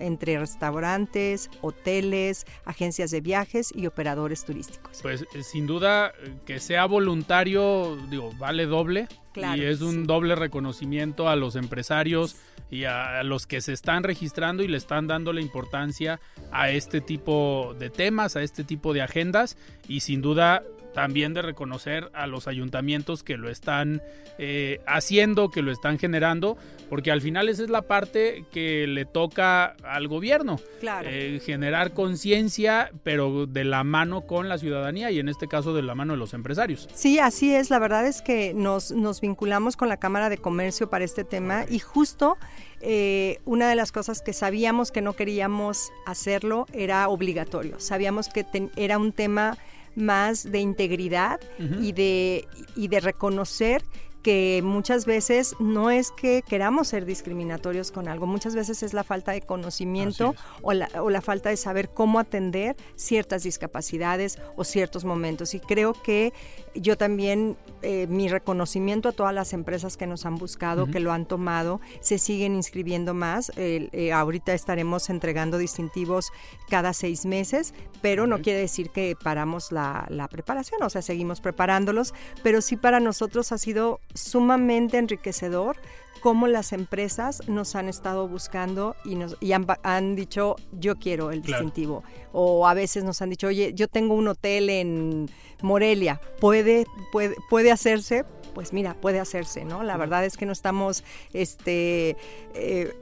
[0.00, 4.98] entre restaurantes, hoteles, agencias de viajes y operadores turísticos.
[5.00, 9.06] Pues eh, sin duda eh, que sea voluntario, digo, vale doble.
[9.34, 12.36] Y es un doble reconocimiento a los empresarios
[12.70, 17.00] y a los que se están registrando y le están dando la importancia a este
[17.00, 19.56] tipo de temas, a este tipo de agendas.
[19.88, 20.62] Y sin duda
[20.94, 24.02] también de reconocer a los ayuntamientos que lo están
[24.38, 26.56] eh, haciendo, que lo están generando,
[26.88, 31.08] porque al final esa es la parte que le toca al gobierno, claro.
[31.10, 35.82] Eh, generar conciencia, pero de la mano con la ciudadanía y en este caso de
[35.82, 36.88] la mano de los empresarios.
[36.94, 40.90] Sí, así es, la verdad es que nos, nos vinculamos con la Cámara de Comercio
[40.90, 42.36] para este tema y justo
[42.80, 48.44] eh, una de las cosas que sabíamos que no queríamos hacerlo era obligatorio, sabíamos que
[48.76, 49.56] era un tema
[49.94, 53.82] más de integridad y, de, y de reconocer
[54.22, 59.04] que muchas veces no es que queramos ser discriminatorios con algo, muchas veces es la
[59.04, 64.64] falta de conocimiento o la, o la, falta de saber cómo atender ciertas discapacidades o
[64.64, 65.54] ciertos momentos.
[65.54, 66.32] Y creo que
[66.74, 71.12] yo también, eh, mi reconocimiento a todas las empresas que nos han buscado, que lo
[71.12, 73.52] han tomado, se siguen inscribiendo más.
[73.56, 76.32] Eh, ahorita estaremos entregando distintivos
[76.68, 81.40] cada seis meses, pero no quiere decir que paramos la, la preparación, o sea, seguimos
[81.40, 85.76] preparándolos, pero sí para nosotros ha sido sumamente enriquecedor
[86.22, 91.42] cómo las empresas nos han estado buscando y, nos, y han, dicho, yo quiero el
[91.42, 92.04] distintivo.
[92.32, 95.28] O a veces nos han dicho, oye, yo tengo un hotel en
[95.62, 98.24] Morelia, ¿puede, puede, puede hacerse?
[98.54, 99.82] Pues mira, puede hacerse, ¿no?
[99.82, 102.16] La verdad es que no estamos, este...
[102.54, 102.92] Eh,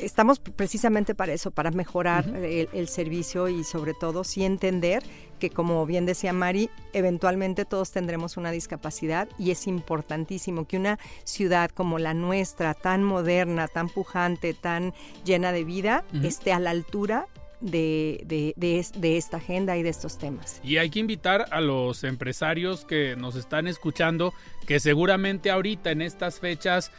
[0.00, 5.02] estamos precisamente para eso, para mejorar el, servicio y sobre todo sí entender
[5.38, 10.98] que como bien decía Mari, eventualmente todos tendremos una discapacidad y es importantísimo que una
[11.24, 16.70] ciudad como la nuestra, tan moderna, tan pujante, tan llena de vida, esté a la
[16.70, 17.26] altura
[17.62, 18.54] de, de,
[18.96, 20.60] de, esta agenda y de estos temas.
[20.64, 24.34] Y hay que invitar a los empresarios que nos están escuchando,
[24.66, 26.90] que seguramente ahorita en estas fechas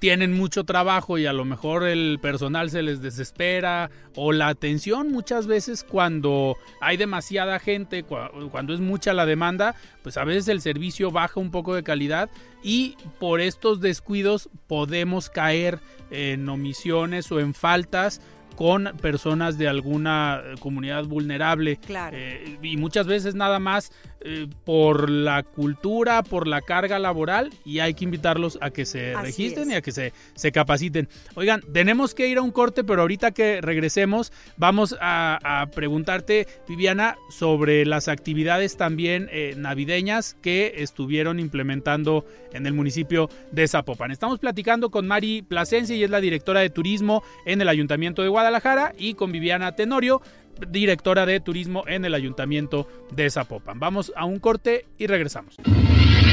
[0.00, 5.12] tienen mucho trabajo y a lo mejor el personal se les desespera o la atención
[5.12, 10.62] muchas veces cuando hay demasiada gente, cuando es mucha la demanda, pues a veces el
[10.62, 12.30] servicio baja un poco de calidad
[12.64, 15.78] y por estos descuidos podemos caer
[16.10, 18.22] en omisiones o en faltas
[18.56, 21.76] con personas de alguna comunidad vulnerable.
[21.78, 22.16] Claro.
[22.18, 27.78] Eh, y muchas veces nada más eh, por la cultura, por la carga laboral y
[27.78, 29.74] hay que invitarlos a que se Así registren es.
[29.74, 31.08] y a que se, se capaciten.
[31.34, 36.46] Oigan, tenemos que ir a un corte, pero ahorita que regresemos vamos a, a preguntarte,
[36.68, 44.10] Viviana, sobre las actividades también eh, navideñas que estuvieron implementando en el municipio de Zapopan.
[44.10, 48.28] Estamos platicando con Mari Plasencia y es la directora de turismo en el Ayuntamiento de
[48.28, 50.20] Guadalajara y con Viviana Tenorio,
[50.68, 53.78] directora de turismo en el Ayuntamiento de Zapopan.
[53.78, 55.56] Vamos a un corte y regresamos.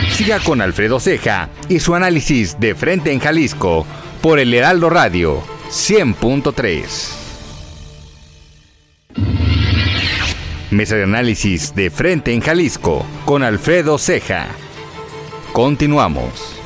[0.10, 3.86] Siga con Alfredo Ceja y su análisis de frente en Jalisco
[4.22, 7.28] por el Heraldo Radio 100.3.
[10.72, 14.48] Mesa de análisis de frente en Jalisco con Alfredo Ceja.
[15.54, 16.58] Continuamos.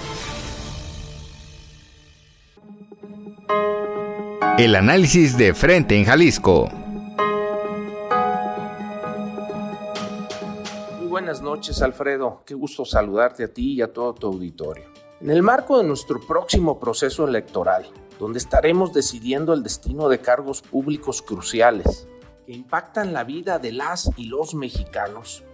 [4.58, 6.81] El análisis de frente en Jalisco.
[11.32, 12.42] Buenas noches, Alfredo.
[12.46, 14.84] Qué gusto saludarte a ti y a todo tu auditorio.
[15.22, 17.90] En el marco de nuestro próximo proceso electoral,
[18.20, 22.06] donde estaremos decidiendo el destino de cargos públicos cruciales
[22.46, 25.46] que impactan la vida de las y los mexicanos,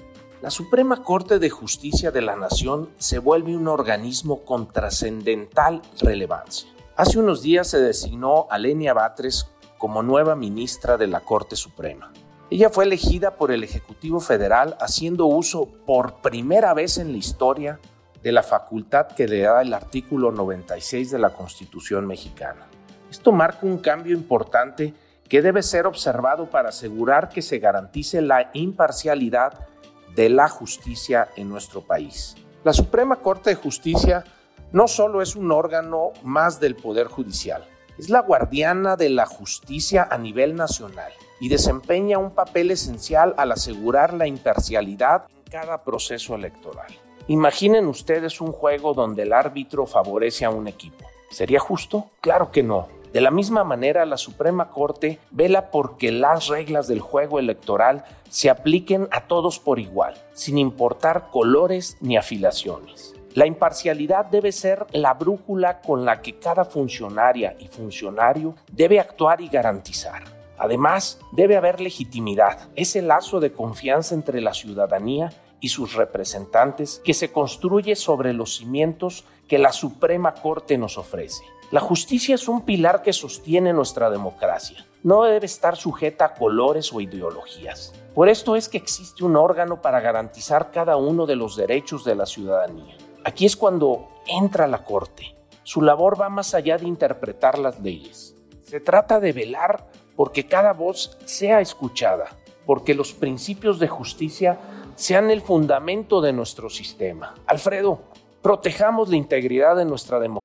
[0.42, 6.68] la Suprema Corte de Justicia de la Nación se vuelve un organismo con trascendental relevancia.
[6.96, 12.12] Hace unos días se designó a Lenia Batres como nueva ministra de la Corte Suprema.
[12.50, 17.82] Ella fue elegida por el Ejecutivo Federal haciendo uso por primera vez en la historia
[18.24, 22.68] de la facultad que le da el artículo 96 de la Constitución mexicana.
[23.12, 24.94] Esto marca un cambio importante
[25.28, 29.68] que debe ser observado para asegurar que se garantice la imparcialidad
[30.16, 32.38] de la justicia en nuestro país.
[32.64, 34.24] La Suprema Corte de Justicia
[34.72, 37.66] no solo es un órgano más del Poder Judicial,
[37.98, 43.52] es la guardiana de la justicia a nivel nacional y desempeña un papel esencial al
[43.52, 46.88] asegurar la imparcialidad en cada proceso electoral.
[47.28, 51.06] Imaginen ustedes un juego donde el árbitro favorece a un equipo.
[51.30, 52.10] ¿Sería justo?
[52.22, 52.88] Claro que no.
[53.12, 58.50] De la misma manera, la Suprema Corte vela porque las reglas del juego electoral se
[58.50, 63.14] apliquen a todos por igual, sin importar colores ni afiliaciones.
[63.34, 69.42] La imparcialidad debe ser la brújula con la que cada funcionaria y funcionario debe actuar
[69.42, 70.37] y garantizar.
[70.58, 77.14] Además, debe haber legitimidad, ese lazo de confianza entre la ciudadanía y sus representantes que
[77.14, 81.44] se construye sobre los cimientos que la Suprema Corte nos ofrece.
[81.70, 84.86] La justicia es un pilar que sostiene nuestra democracia.
[85.04, 87.94] No debe estar sujeta a colores o ideologías.
[88.16, 92.16] Por esto es que existe un órgano para garantizar cada uno de los derechos de
[92.16, 92.96] la ciudadanía.
[93.26, 95.36] Aquí es cuando entra la Corte.
[95.64, 98.36] Su labor va más allá de interpretar las leyes.
[98.64, 99.86] Se trata de velar
[100.18, 104.58] porque cada voz sea escuchada, porque los principios de justicia
[104.96, 107.36] sean el fundamento de nuestro sistema.
[107.46, 108.02] Alfredo,
[108.42, 110.42] protejamos la integridad de nuestra democracia.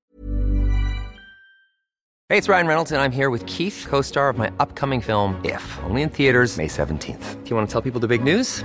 [2.29, 5.39] Hey, it's Ryan Reynolds, and I'm here with Keith, co star of my upcoming film,
[5.45, 7.43] If, only in theaters, May 17th.
[7.43, 8.65] Do you want to tell people the big news?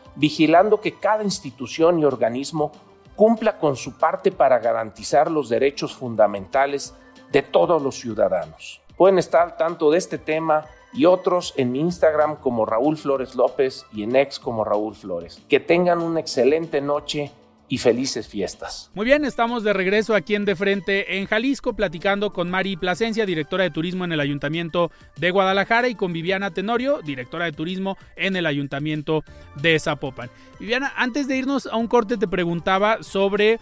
[0.15, 2.71] vigilando que cada institución y organismo
[3.15, 6.93] cumpla con su parte para garantizar los derechos fundamentales
[7.31, 8.81] de todos los ciudadanos.
[8.97, 13.35] Pueden estar al tanto de este tema y otros en mi Instagram como Raúl Flores
[13.35, 15.41] López y en ex como Raúl Flores.
[15.47, 17.31] Que tengan una excelente noche
[17.71, 18.91] y felices fiestas.
[18.93, 23.25] Muy bien, estamos de regreso aquí en De Frente en Jalisco, platicando con Mari Plasencia,
[23.25, 27.97] directora de turismo en el Ayuntamiento de Guadalajara, y con Viviana Tenorio, directora de turismo
[28.17, 29.23] en el Ayuntamiento
[29.55, 30.29] de Zapopan.
[30.59, 33.61] Viviana, antes de irnos a un corte te preguntaba sobre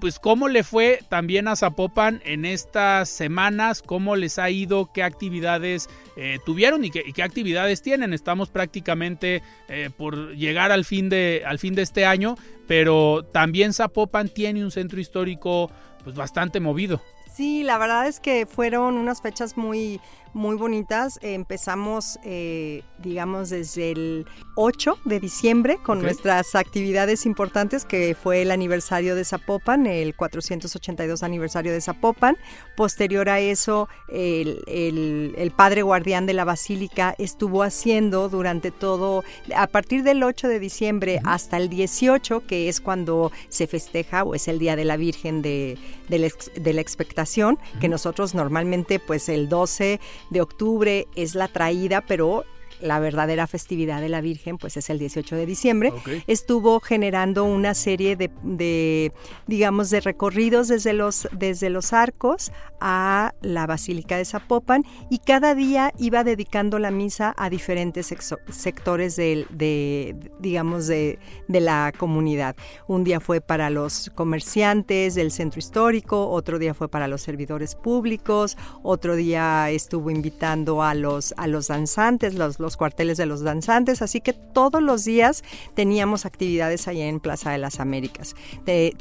[0.00, 5.02] pues cómo le fue también a Zapopan en estas semanas, cómo les ha ido, qué
[5.02, 8.12] actividades eh, tuvieron y qué, actividades tienen.
[8.12, 13.72] Estamos prácticamente eh, por llegar al fin, de, al fin de este año, pero también
[13.72, 15.70] Zapopan tiene un centro histórico
[16.02, 17.02] pues bastante movido.
[17.34, 20.00] Sí, la verdad es que fueron unas fechas muy,
[20.34, 21.18] muy bonitas.
[21.22, 28.50] empezamos, eh, digamos, desde el 8 de diciembre con nuestras actividades importantes, que fue el
[28.50, 32.36] aniversario de Zapopan, el 482 aniversario de Zapopan.
[32.76, 39.22] Posterior a eso, el, el, padre guardián de la basílica estuvo haciendo durante todo,
[39.56, 44.34] a partir del 8 de diciembre hasta el 18, que es cuando se festeja o
[44.34, 48.98] es el Día de la Virgen de, de, la, de la Expectación, que nosotros normalmente
[48.98, 52.44] pues el 12 de octubre es la traída, pero
[52.80, 55.92] la verdadera festividad de la Virgen, pues es el 18 de diciembre,
[56.26, 59.12] estuvo generando una serie de,
[59.46, 65.54] digamos, de recorridos desde los, desde los arcos a la Basílica de Zapopan y cada
[65.54, 68.14] día iba dedicando la misa a diferentes
[68.50, 72.56] sectores de, digamos, de, de la comunidad.
[72.86, 77.74] Un día fue para los comerciantes del centro histórico, otro día fue para los servidores
[77.74, 83.42] públicos, otro día estuvo invitando a los, a los danzantes, los los cuarteles de los
[83.42, 88.34] danzantes, así que todos los días teníamos actividades allá en Plaza de las Américas.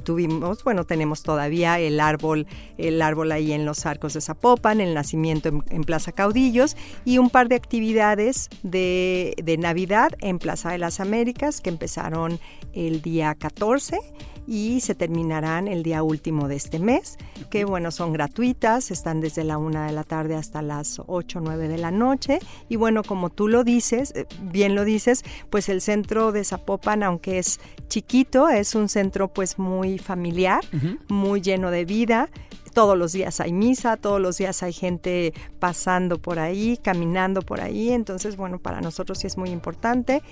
[0.03, 2.45] tuvimos, bueno, tenemos todavía el árbol,
[2.77, 7.29] el árbol ahí en los arcos de Zapopan, el nacimiento en, Plaza Caudillos y un
[7.29, 12.39] par de actividades de, de Navidad en Plaza de las Américas que empezaron
[12.73, 13.99] el día 14
[14.47, 17.17] y se terminarán el día último de este mes,
[17.49, 21.41] que bueno, son gratuitas, están desde la una de la tarde hasta las 8 o
[21.41, 22.39] 9 de la noche.
[22.69, 27.03] Y bueno, como tú lo dices, eh, bien lo dices, pues el centro de Zapopan,
[27.03, 30.61] aunque es chiquito, es un centro pues muy familiar,
[31.07, 32.29] muy lleno de vida.
[32.73, 37.61] Todos los días hay misa, todos los días hay gente pasando por ahí, caminando por
[37.61, 40.23] ahí, entonces bueno, para nosotros sí es muy importante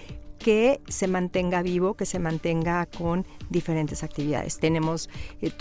[0.44, 4.60] que se mantenga vivo, que se mantenga con diferentes actividades.
[4.60, 5.10] Tenemos,
[5.42, 5.52] eh,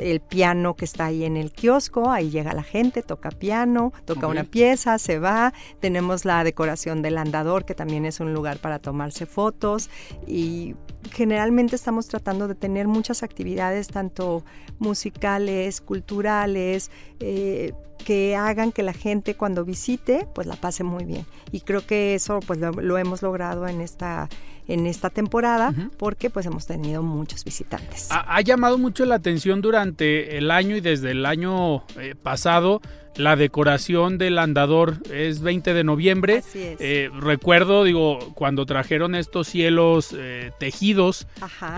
[0.00, 4.26] el piano que está ahí en el kiosco, ahí llega la gente, toca piano, toca
[4.26, 5.52] una pieza, se va.
[5.80, 9.90] Tenemos la decoración del andador, que también es un lugar para tomarse fotos.
[10.26, 10.74] Y
[11.12, 14.44] generalmente estamos tratando de tener muchas actividades, tanto
[14.78, 17.72] musicales, culturales, eh,
[18.04, 22.14] que hagan que la gente cuando visite pues la pase muy bien y creo que
[22.14, 24.28] eso pues lo, hemos logrado en esta
[24.70, 28.08] en esta temporada porque pues hemos tenido muchos visitantes.
[28.10, 32.80] Ha, llamado mucho la atención durante el año y desde el año eh, pasado
[33.16, 36.38] la decoración del andador es 20 de noviembre.
[36.38, 36.80] Así es.
[36.80, 41.26] Eh, recuerdo, digo, cuando trajeron estos cielos eh, tejidos.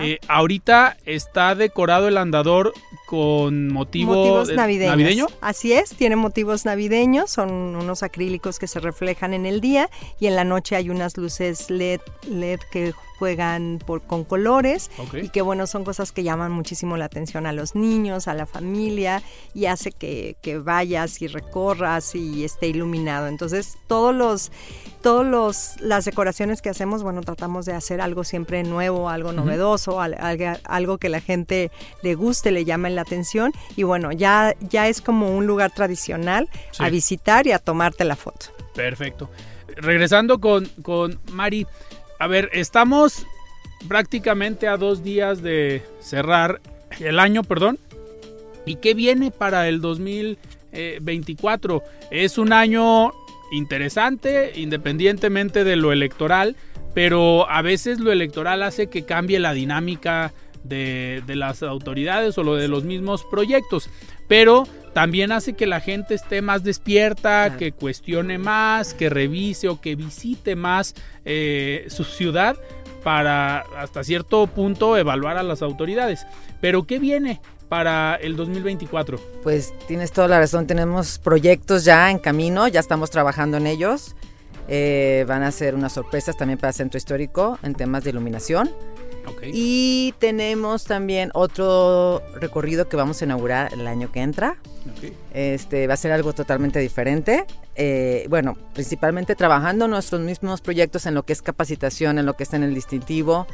[0.01, 2.73] Eh, ahorita está decorado el andador
[3.07, 4.91] con motivo motivos navideños.
[4.91, 5.27] navideño.
[5.41, 10.27] Así es, tiene motivos navideños, son unos acrílicos que se reflejan en el día y
[10.27, 12.93] en la noche hay unas luces LED, LED que
[13.23, 17.53] juegan por, con colores y que bueno, son cosas que llaman muchísimo la atención a
[17.53, 23.27] los niños, a la familia y hace que, vayas y recorras y esté iluminado.
[23.27, 24.51] Entonces todos los,
[25.01, 30.01] todos los, las decoraciones que hacemos, bueno, tratamos de hacer algo siempre nuevo, algo novedoso,
[30.01, 34.99] algo, que la gente le guste, le llame la atención y bueno, ya, ya es
[34.99, 38.47] como un lugar tradicional a visitar y a tomarte la foto.
[38.75, 39.29] Perfecto.
[39.77, 41.65] Regresando con, con Mari,
[42.23, 43.27] a ver, estamos
[43.89, 46.61] prácticamente a dos días de cerrar
[47.01, 47.79] el año, perdón.
[48.65, 51.83] ¿Y qué viene para el 2024?
[52.11, 53.11] Es un año
[53.51, 56.55] interesante, independientemente de lo electoral,
[56.93, 60.31] pero a veces lo electoral hace que cambie la dinámica
[60.63, 63.89] de, las autoridades o lo de los mismos proyectos.
[64.29, 69.81] Pero también hace que la gente esté más despierta, que cuestione más, que revise o
[69.81, 72.55] que visite más eh, su ciudad
[73.03, 76.25] para hasta cierto punto evaluar a las autoridades.
[76.61, 77.41] Pero ¿qué viene?
[77.69, 79.19] para el 2024?
[79.41, 84.15] Pues tienes toda la razón, tenemos proyectos ya en camino, ya estamos trabajando en ellos.
[84.67, 88.69] Eh, van a ser unas sorpresas también para el Centro Histórico en temas de iluminación.
[89.53, 94.57] Y tenemos también otro recorrido que vamos a inaugurar el año que entra.
[95.33, 97.45] Este va a ser algo totalmente diferente.
[97.75, 102.43] Eh, bueno, principalmente trabajando nuestros mismos proyectos en lo que es capacitación, en lo que
[102.43, 103.47] está en el distintivo,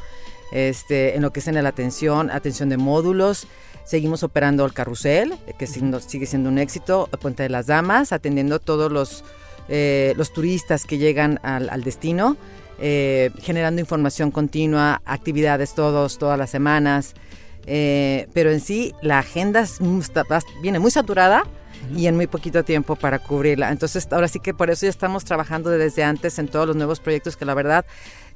[0.51, 3.47] este, en lo que está en la atención, atención de módulos.
[3.85, 8.91] Seguimos operando el carrusel, que sigue siendo un éxito, Puente de las Damas, atendiendo todos
[8.91, 9.23] los,
[9.67, 12.37] eh, los turistas que llegan al, al destino.
[12.81, 17.13] Eh, generando información continua, actividades todos, todas las semanas.
[17.65, 19.65] Eh, pero en sí la agenda
[20.61, 21.43] viene muy saturada
[21.95, 23.71] y en muy poquito tiempo para cubrirla.
[23.71, 26.99] Entonces, ahora sí que por eso ya estamos trabajando desde antes en todos los nuevos
[26.99, 27.85] proyectos que la verdad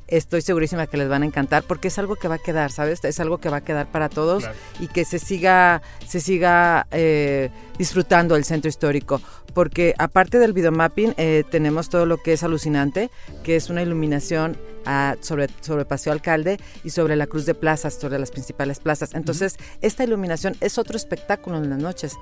[0.08, 3.04] estoy segurísima que les van a encantar porque es algo que va a quedar, ¿sabes?
[3.04, 4.44] Es algo que va a quedar para todos
[4.80, 9.22] y que se siga, se siga eh, disfrutando el centro histórico.
[9.54, 13.12] Porque aparte del videomapping, eh, tenemos todo lo que es alucinante,
[13.44, 17.94] que es una iluminación ah, sobre, sobre Paseo Alcalde y sobre la Cruz de Plazas,
[17.94, 19.14] sobre las principales plazas.
[19.14, 22.14] Entonces, esta iluminación es otro espectáculo en las noches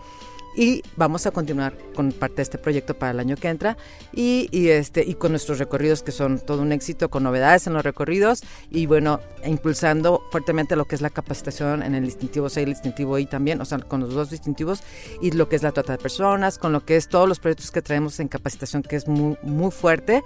[0.55, 3.77] y vamos a continuar con parte de este proyecto para el año que entra
[4.13, 7.83] y, este y con nuestros recorridos que son todo un éxito con novedades en los
[7.83, 12.63] recorridos y bueno impulsando fuertemente lo que es la capacitación en el distintivo C y
[12.63, 14.83] el distintivo I también o sea con los dos distintivos
[15.21, 17.71] y lo que es la trata de personas con lo que es todos los proyectos
[17.71, 20.23] que traemos en capacitación que es muy muy fuerte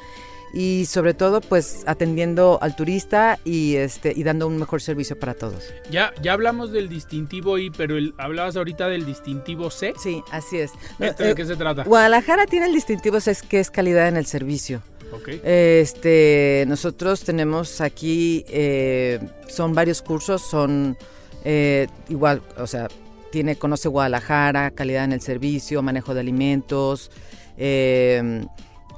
[0.56, 5.34] y sobre todo pues atendiendo al turista y este y dando un mejor servicio para
[5.34, 5.66] todos.
[5.92, 9.94] Ya ya hablamos del distintivo I, pero hablabas ahorita del distintivo C.
[10.02, 10.72] Sí, así es.
[10.98, 11.84] ¿Este ¿De qué se trata?
[11.84, 14.82] Guadalajara tiene el distintivo C que es calidad en el servicio.
[15.12, 15.42] Okay.
[15.44, 20.98] Este, nosotros tenemos aquí eh, son varios cursos, son
[21.44, 22.88] eh, igual, o sea,
[23.30, 27.12] tiene conoce Guadalajara, calidad en el servicio, manejo de alimentos.
[27.58, 28.46] Eh,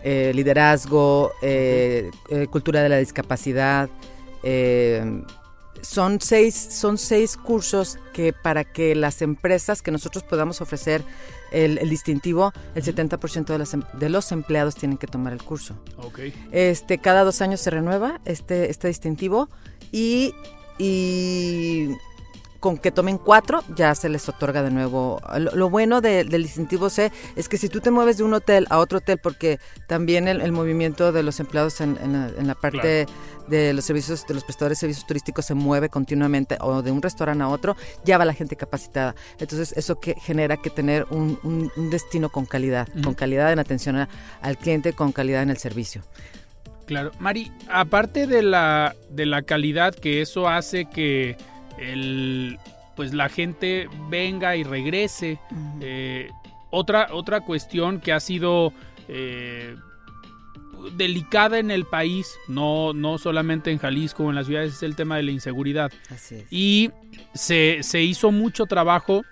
[0.03, 3.89] eh, liderazgo, eh, eh, cultura de la discapacidad.
[5.81, 11.03] son, seis, son seis cursos que para que las empresas que nosotros podamos ofrecer
[11.51, 15.75] el, distintivo, el 70% de, las, em, de los empleados tienen que tomar el curso.
[15.97, 16.33] Okay.
[16.51, 19.49] Este, cada dos años se renueva este, este distintivo
[19.91, 20.33] y,
[20.77, 21.89] y
[22.59, 25.21] con que tomen cuatro ya se les otorga de nuevo.
[25.53, 28.79] Lo, bueno del distintivo C es que si tú te mueves de un hotel a
[28.79, 31.97] otro hotel, porque también el, movimiento de los empleados en,
[32.47, 33.05] la, parte
[33.47, 37.01] de los servicios, de los prestadores de servicios turísticos se mueve continuamente o de un
[37.01, 39.15] restaurante a otro, ya va la gente capacitada.
[39.39, 41.37] Entonces eso que genera que tener un,
[41.89, 44.07] destino con calidad, con calidad en atención
[44.41, 46.03] al cliente, con calidad en el servicio.
[46.87, 51.35] Claro, Mari, aparte de la, de la calidad que eso hace que
[51.77, 52.59] el
[52.97, 55.39] pues la gente venga y regrese.
[55.79, 56.31] Eh,
[56.71, 58.73] otra, otra cuestión que ha sido
[59.07, 59.75] eh,
[60.95, 64.95] delicada en el país, no, no solamente en Jalisco o en las ciudades, es el
[64.95, 65.91] tema de la inseguridad.
[66.49, 66.89] Y
[67.35, 69.23] se, se hizo mucho trabajo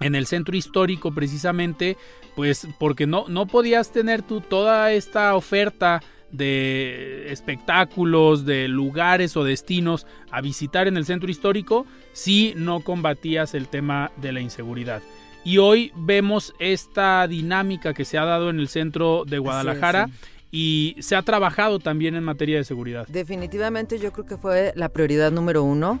[0.00, 1.98] en el centro histórico precisamente,
[2.34, 6.02] pues porque no, no podías tener tú toda esta oferta
[6.36, 13.54] de espectáculos, de lugares o destinos a visitar en el centro histórico si no combatías
[13.54, 15.02] el tema de la inseguridad.
[15.44, 20.08] Y hoy vemos esta dinámica que se ha dado en el centro de Guadalajara.
[20.50, 23.06] Y se ha trabajado también en materia de seguridad.
[23.08, 26.00] Definitivamente yo creo que fue la prioridad número uno.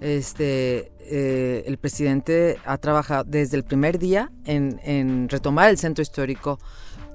[0.00, 6.02] Este, eh, el presidente ha trabajado desde el primer día en, en retomar el centro
[6.02, 6.58] histórico,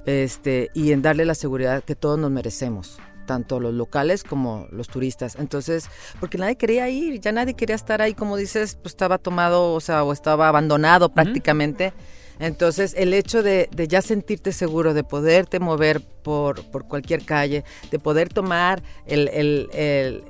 [0.06, 4.90] este, y en darle la seguridad que todos nos merecemos tanto los locales como los
[4.90, 5.38] turistas.
[5.38, 5.90] Entonces,
[6.20, 9.80] porque nadie quería ir, ya nadie quería estar ahí, como dices, pues estaba tomado, o
[9.80, 11.94] sea, o estaba abandonado prácticamente.
[12.42, 18.00] Entonces, el hecho de, ya sentirte seguro, de poderte mover por, por cualquier calle, de
[18.00, 19.70] poder tomar el,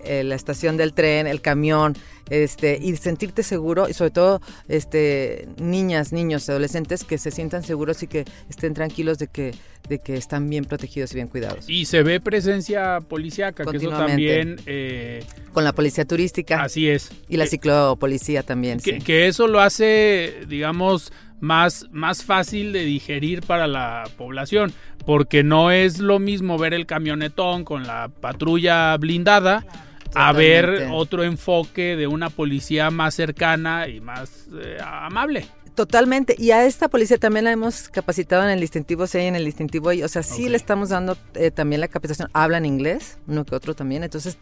[0.04, 1.96] la estación del tren, el camión,
[2.30, 8.04] este, y sentirte seguro, y sobre todo este, niñas, niños, adolescentes que se sientan seguros
[8.04, 9.54] y que estén tranquilos de que,
[9.88, 11.70] de que están bien protegidos y bien cuidados.
[11.70, 14.60] Y se ve presencia policíaca, que eso también...
[14.66, 16.62] Eh, Con la policía turística.
[16.62, 17.10] Así es.
[17.30, 18.80] Y la ciclopolicía también.
[18.80, 21.12] Que, que eso lo hace, digamos
[21.42, 24.72] más, más fácil de digerir para la población,
[25.06, 29.66] porque no es lo mismo ver el camionetón con la patrulla blindada
[30.14, 35.46] a ver otro enfoque de una policía más cercana y más eh, amable.
[35.76, 36.36] Totalmente.
[36.38, 39.46] Y a esta policía también la hemos capacitado en el distintivo C y en el
[39.46, 40.04] distintivo I.
[40.04, 42.30] O sea, sí le estamos dando eh, también la capacitación.
[42.34, 44.04] Hablan inglés, uno que otro también.
[44.04, 44.38] Entonces,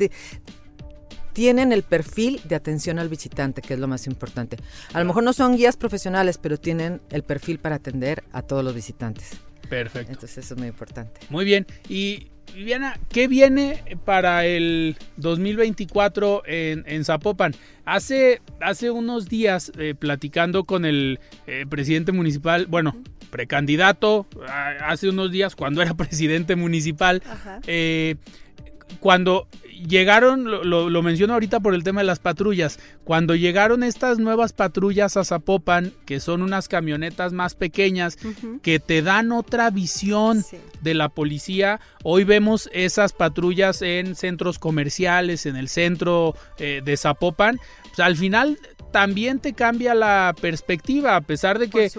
[1.40, 4.58] tienen el perfil de atención al visitante, que es lo más importante.
[4.92, 8.62] A lo mejor no son guías profesionales, pero tienen el perfil para atender a todos
[8.62, 9.38] los visitantes.
[9.70, 10.12] Perfecto.
[10.12, 11.22] Entonces eso es muy importante.
[11.30, 11.66] Muy bien.
[11.88, 17.56] Y Viviana, ¿qué viene para el 2024 en, en Zapopan?
[17.86, 24.28] Hace, hace unos días, eh, platicando con el eh, presidente municipal, bueno, precandidato,
[24.82, 27.24] hace unos días cuando era presidente municipal,
[27.66, 28.18] eh,
[29.00, 29.48] cuando
[29.88, 34.54] llegaron, lo, lo, menciono ahorita por el tema de las patrullas, cuando llegaron estas nuevas
[34.54, 38.18] patrullas a Zapopan, que son unas camionetas más pequeñas,
[38.62, 40.44] que te dan otra visión
[40.82, 46.98] de la policía, hoy vemos esas patrullas en centros comerciales, en el centro eh, de
[46.98, 48.60] Zapopan, pues al final
[48.92, 51.92] también te cambia la perspectiva, a pesar de que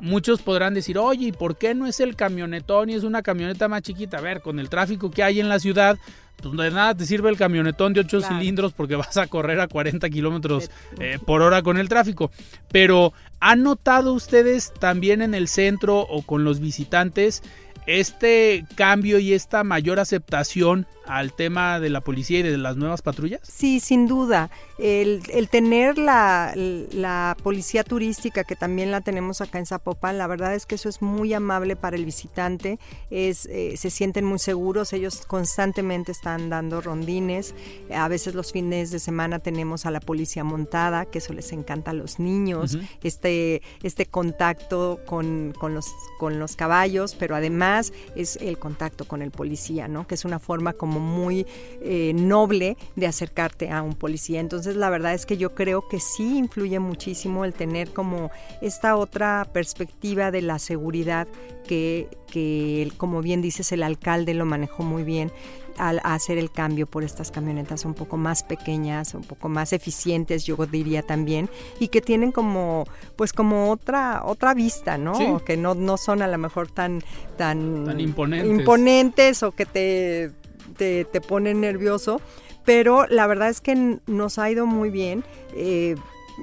[0.00, 3.68] muchos podrán decir, oye, ¿y por qué no es el camionetón y es una camioneta
[3.68, 4.18] más chiquita?
[4.18, 5.98] A ver, con el tráfico que hay en la ciudad,
[6.42, 9.68] pues de nada te sirve el camionetón de 8 cilindros porque vas a correr a
[9.68, 10.70] 40 kilómetros
[11.00, 12.30] eh, por hora con el tráfico.
[12.70, 17.42] Pero, ¿han notado ustedes también en el centro o con los visitantes
[17.86, 23.02] este cambio y esta mayor aceptación al tema de la policía y de las nuevas
[23.02, 23.40] patrullas?
[23.42, 24.50] Sí, sin duda.
[24.78, 30.54] El, tener la, la, policía turística, que también la tenemos acá en Zapopan, la verdad
[30.54, 32.78] es que eso es muy amable para el visitante,
[33.10, 37.54] es, eh, se sienten muy seguros, ellos constantemente están dando rondines,
[37.92, 41.90] a veces los fines de semana tenemos a la policía montada, que eso les encanta
[41.90, 45.86] a los niños, este, este contacto con, con, los,
[46.18, 50.06] con los caballos, pero además es el contacto con el policía, ¿no?
[50.06, 51.46] que es una forma como muy
[51.80, 54.40] eh, noble de acercarte a un policía.
[54.40, 58.30] Entonces la verdad es que yo creo que sí influye muchísimo el tener como
[58.60, 61.28] esta otra perspectiva de la seguridad
[61.66, 65.30] que, que como bien dices, el alcalde lo manejó muy bien
[65.78, 70.44] al hacer el cambio por estas camionetas un poco más pequeñas, un poco más eficientes,
[70.44, 72.84] yo diría también, y que tienen como,
[73.16, 75.42] pues como otra, otra vista, ¿no?
[75.44, 77.02] Que no, no son a lo mejor tan,
[77.36, 78.50] tan, tan imponentes.
[78.50, 80.32] imponentes o que te
[80.78, 82.22] te, te pone nervioso,
[82.64, 85.24] pero la verdad es que nos ha ido muy bien.
[85.54, 85.96] Eh,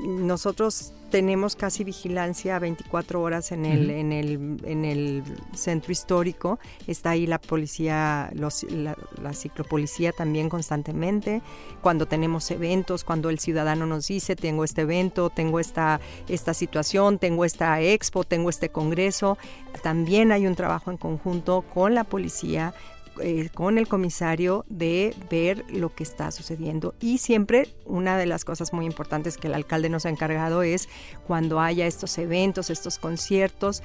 [0.05, 5.23] nosotros tenemos casi vigilancia 24 horas en el, en el, en el
[5.53, 6.59] centro histórico.
[6.87, 11.41] Está ahí la policía, los, la, la, ciclopolicía también constantemente.
[11.81, 17.17] Cuando tenemos eventos, cuando el ciudadano nos dice, tengo este evento, tengo esta, esta situación,
[17.17, 19.37] tengo esta expo, tengo este congreso,
[19.83, 22.73] también hay un trabajo en conjunto con la policía
[23.21, 26.93] eh, con el comisario de ver lo que está sucediendo.
[26.99, 30.89] Y siempre una de las cosas muy importantes que el alcalde nos ha encargado es
[31.25, 33.83] cuando haya estos eventos, estos conciertos,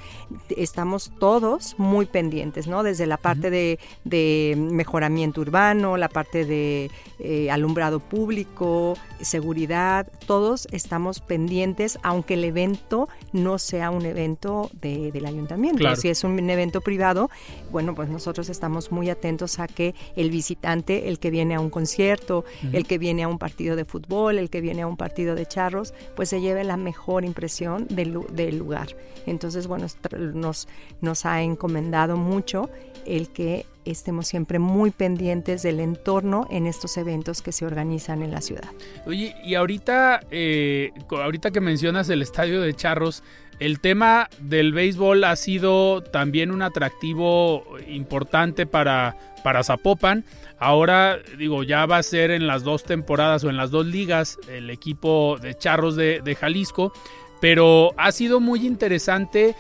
[0.56, 2.82] estamos todos muy pendientes, ¿no?
[2.82, 11.20] Desde la parte de, mejoramiento urbano, la parte de eh, alumbrado público, seguridad, todos estamos
[11.20, 15.94] pendientes, aunque el evento no sea un evento del ayuntamiento.
[15.96, 17.30] Si es un evento privado,
[17.70, 21.60] bueno, pues nosotros estamos muy atentos atentos a que el visitante, el que viene a
[21.60, 24.96] un concierto, el que viene a un partido de fútbol, el que viene a un
[24.96, 28.88] partido de charros, pues se lleve la mejor impresión del, del lugar.
[29.26, 29.86] Entonces, bueno,
[30.34, 30.68] nos,
[31.00, 32.70] nos ha encomendado mucho
[33.06, 38.30] el que estemos siempre muy pendientes del entorno en estos eventos que se organizan en
[38.30, 38.70] la ciudad.
[39.06, 43.22] Oye, y ahorita, eh, ahorita que mencionas el estadio de Charros,
[43.60, 50.24] el tema del béisbol ha sido también un atractivo importante para, para Zapopan.
[50.58, 54.38] Ahora, digo, ya va a ser en las dos temporadas o en las dos ligas
[54.48, 56.92] el equipo de Charros de, de Jalisco.
[57.40, 59.54] Pero ha sido muy interesante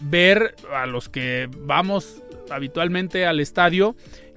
[0.00, 3.94] ver a los que vamos habitualmente al estadio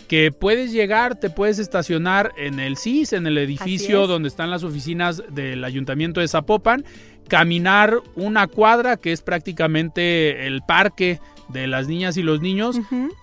[0.08, 4.64] que puedes llegar, te puedes estacionar en el CIS, en el edificio donde están las
[4.64, 6.86] oficinas del ayuntamiento de Zapopan
[7.28, 11.20] caminar una cuadra que es prácticamente el parque
[11.50, 12.80] de las niñas y los niños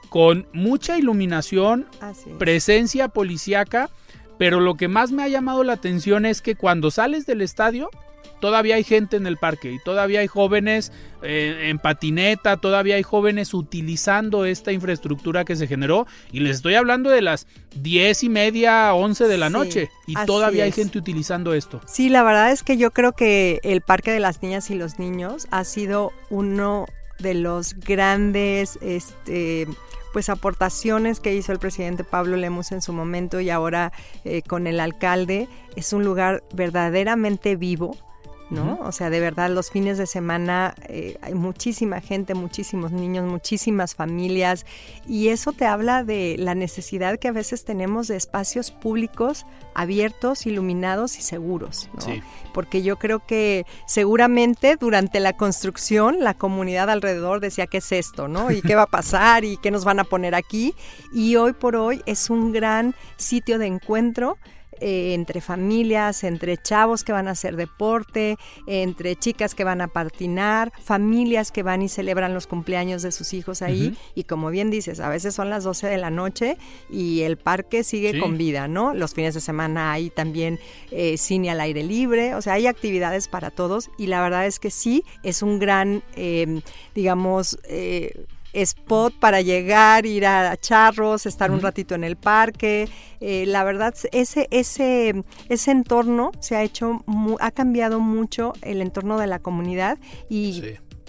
[0.09, 1.87] con mucha iluminación,
[2.39, 3.91] presencia policíaca,
[4.39, 7.91] pero lo que más me ha llamado la atención es que cuando sales del estadio
[8.45, 10.93] todavía hay gente en el parque y todavía hay jóvenes
[11.23, 16.07] eh, en patineta, todavía hay jóvenes utilizando esta infraestructura que se generó.
[16.31, 19.89] Y les estoy hablando de las diez y media, once de la noche.
[20.07, 21.81] Y todavía hay gente utilizando esto.
[21.87, 24.99] Sí, la verdad es que yo creo que el Parque de las Niñas y los
[24.99, 26.85] Niños ha sido uno
[27.19, 29.67] de los grandes este,
[30.13, 33.91] pues aportaciones que hizo el presidente Pablo Lemus en su momento y ahora
[34.27, 35.49] eh, con el alcalde.
[35.77, 37.97] Es un lugar verdaderamente vivo
[38.51, 38.79] ¿no?
[38.83, 43.95] O sea, de verdad, los fines de semana eh, hay muchísima gente, muchísimos niños, muchísimas
[43.95, 44.67] familias,
[45.07, 50.47] y eso te habla de la necesidad que a veces tenemos de espacios públicos abiertos,
[50.47, 52.23] iluminados y seguros, ¿no?
[52.53, 58.29] Porque yo creo que seguramente durante la construcción la comunidad alrededor decía, ¿qué es esto,
[58.29, 58.51] no?
[58.51, 59.45] ¿Y qué va a pasar?
[59.45, 60.75] ¿Y qué nos van a poner aquí?
[61.13, 64.39] Y hoy por hoy es un gran sitio de encuentro
[64.81, 69.89] eh, entre familias, entre chavos que van a hacer deporte, entre chicas que van a
[69.89, 73.97] patinar, familias que van y celebran los cumpleaños de sus hijos ahí.
[74.15, 76.57] Y como bien dices, a veces son las 12 de la noche
[76.91, 78.95] y el parque sigue con vida, ¿no?
[78.95, 80.59] Los fines de semana hay también
[80.91, 84.59] eh, cine al aire libre, o sea, hay actividades para todos y la verdad es
[84.59, 86.61] que sí, es un gran, eh,
[86.95, 92.89] digamos, eh, spot para llegar, ir a charros, estar un ratito en el parque.
[93.21, 97.05] Eh, la verdad, ese, ese, ese entorno se ha hecho,
[97.41, 99.99] ha cambiado mucho el entorno de la comunidad
[100.29, 100.63] y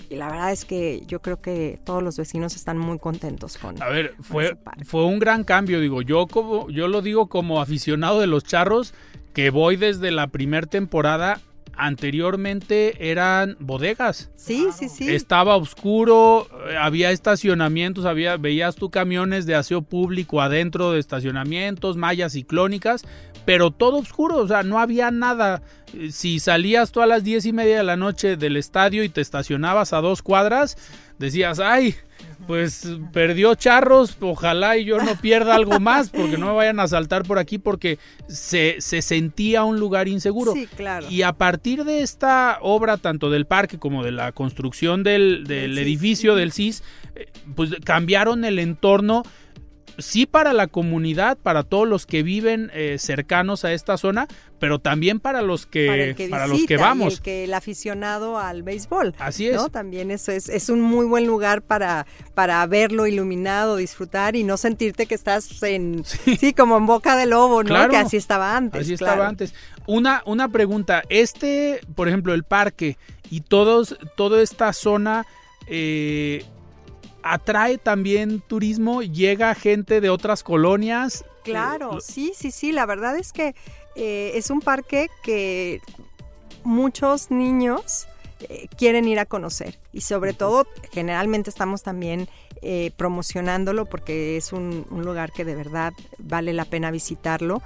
[0.10, 3.82] la verdad es que yo creo que todos los vecinos están muy contentos con.
[3.82, 8.20] A ver, fue, fue un gran cambio, digo, yo como, yo lo digo como aficionado
[8.20, 8.94] de los charros,
[9.34, 11.42] que voy desde la primera temporada
[11.78, 14.32] anteriormente eran bodegas.
[14.36, 15.14] Sí, sí, sí.
[15.14, 21.98] Estaba oscuro, eh, había estacionamientos, había, veías tú camiones de aseo público adentro de estacionamientos,
[21.98, 23.04] mallas ciclónicas,
[23.46, 25.62] pero todo oscuro, o sea, no había nada.
[26.12, 29.22] Si salías tú a las diez y media de la noche del estadio y te
[29.22, 30.78] estacionabas a dos cuadras,
[31.20, 31.96] decías, ay,
[32.48, 36.88] pues perdió charros, ojalá y yo no pierda algo más, porque no me vayan a
[36.88, 40.54] saltar por aquí, porque se, se sentía un lugar inseguro.
[40.54, 41.08] Sí, claro.
[41.10, 45.78] Y a partir de esta obra, tanto del parque como de la construcción del, del
[45.78, 46.84] edificio del CIS,
[47.16, 49.24] eh, pues cambiaron el entorno
[49.98, 54.28] sí para la comunidad, para todos los que viven eh, cercanos a esta zona,
[54.60, 57.16] pero también para los que, para, los que vamos.
[57.16, 59.16] el, que el aficionado al béisbol.
[59.20, 59.72] Así es.
[59.72, 64.58] También eso es, es un muy buen lugar para, para verlo iluminado, disfrutar y no
[64.58, 67.90] sentirte que estás en, sí, como en boca de lobo, ¿no?
[67.90, 68.82] que así estaba antes.
[68.82, 69.54] Así estaba antes.
[69.88, 72.98] Una, una pregunta, este, por ejemplo, el parque
[73.30, 75.26] y todos, toda esta zona,
[75.68, 76.44] eh,
[77.26, 81.26] atrae también turismo, llega gente de otras colonias.
[81.44, 83.56] Claro, sí, sí, sí, la verdad es que
[83.96, 85.82] eh, es un parque que
[86.64, 88.08] muchos niños
[88.42, 89.80] eh, quieren ir a conocer.
[89.92, 92.30] Y sobre todo generalmente estamos también
[92.62, 97.62] eh, promocionándolo porque es un, un, lugar que de verdad vale la pena visitarlo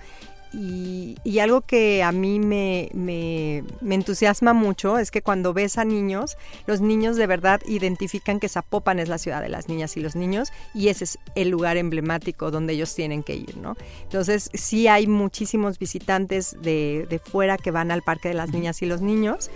[0.52, 3.64] y, algo que a mí me, me,
[3.95, 9.00] entusiasma mucho es que cuando ves a niños, los niños de verdad identifican que Zapopan
[9.00, 12.52] es la ciudad de las niñas y los niños y ese es el lugar emblemático
[12.52, 13.76] donde ellos tienen que ir, ¿no?
[14.04, 18.82] Entonces sí hay muchísimos visitantes de, de fuera que van al Parque de las Niñas
[18.82, 19.50] y los Niños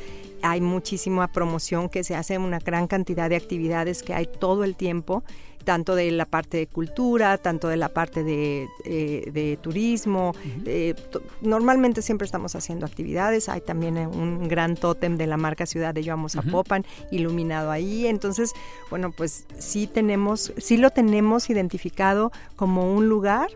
[0.44, 4.76] hay muchísima promoción que se hace, una gran cantidad de actividades que hay todo el
[4.76, 5.24] tiempo
[5.64, 10.34] tanto de la parte de cultura, tanto de la parte de, eh, turismo.
[10.66, 10.96] Eh,
[11.42, 13.50] normalmente siempre estamos haciendo actividades.
[13.50, 17.72] Hay también eh, un gran tótem de la marca Ciudad de Yo Amo Zapopan iluminado
[17.72, 18.08] ahí.
[18.08, 18.54] Entonces,
[18.90, 23.50] bueno, pues sí tenemos, sí lo tenemos identificado como un lugar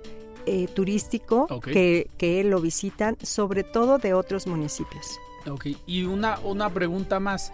[0.76, 5.20] turístico que, que lo visitan, sobre todo de otros municipios.
[5.50, 7.52] Ok, y una, una pregunta más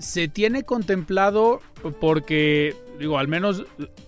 [0.00, 1.60] se tiene contemplado
[2.00, 3.64] porque digo al menos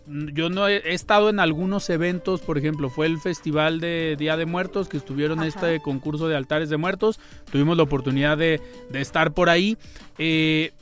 [0.07, 4.47] yo no he, estado en algunos eventos por ejemplo fue el festival de Día de
[4.47, 7.20] Muertos que estuvieron en este concurso de altares de muertos
[7.51, 8.61] tuvimos la oportunidad de,
[8.95, 9.76] estar por ahí
[10.18, 10.72] eh,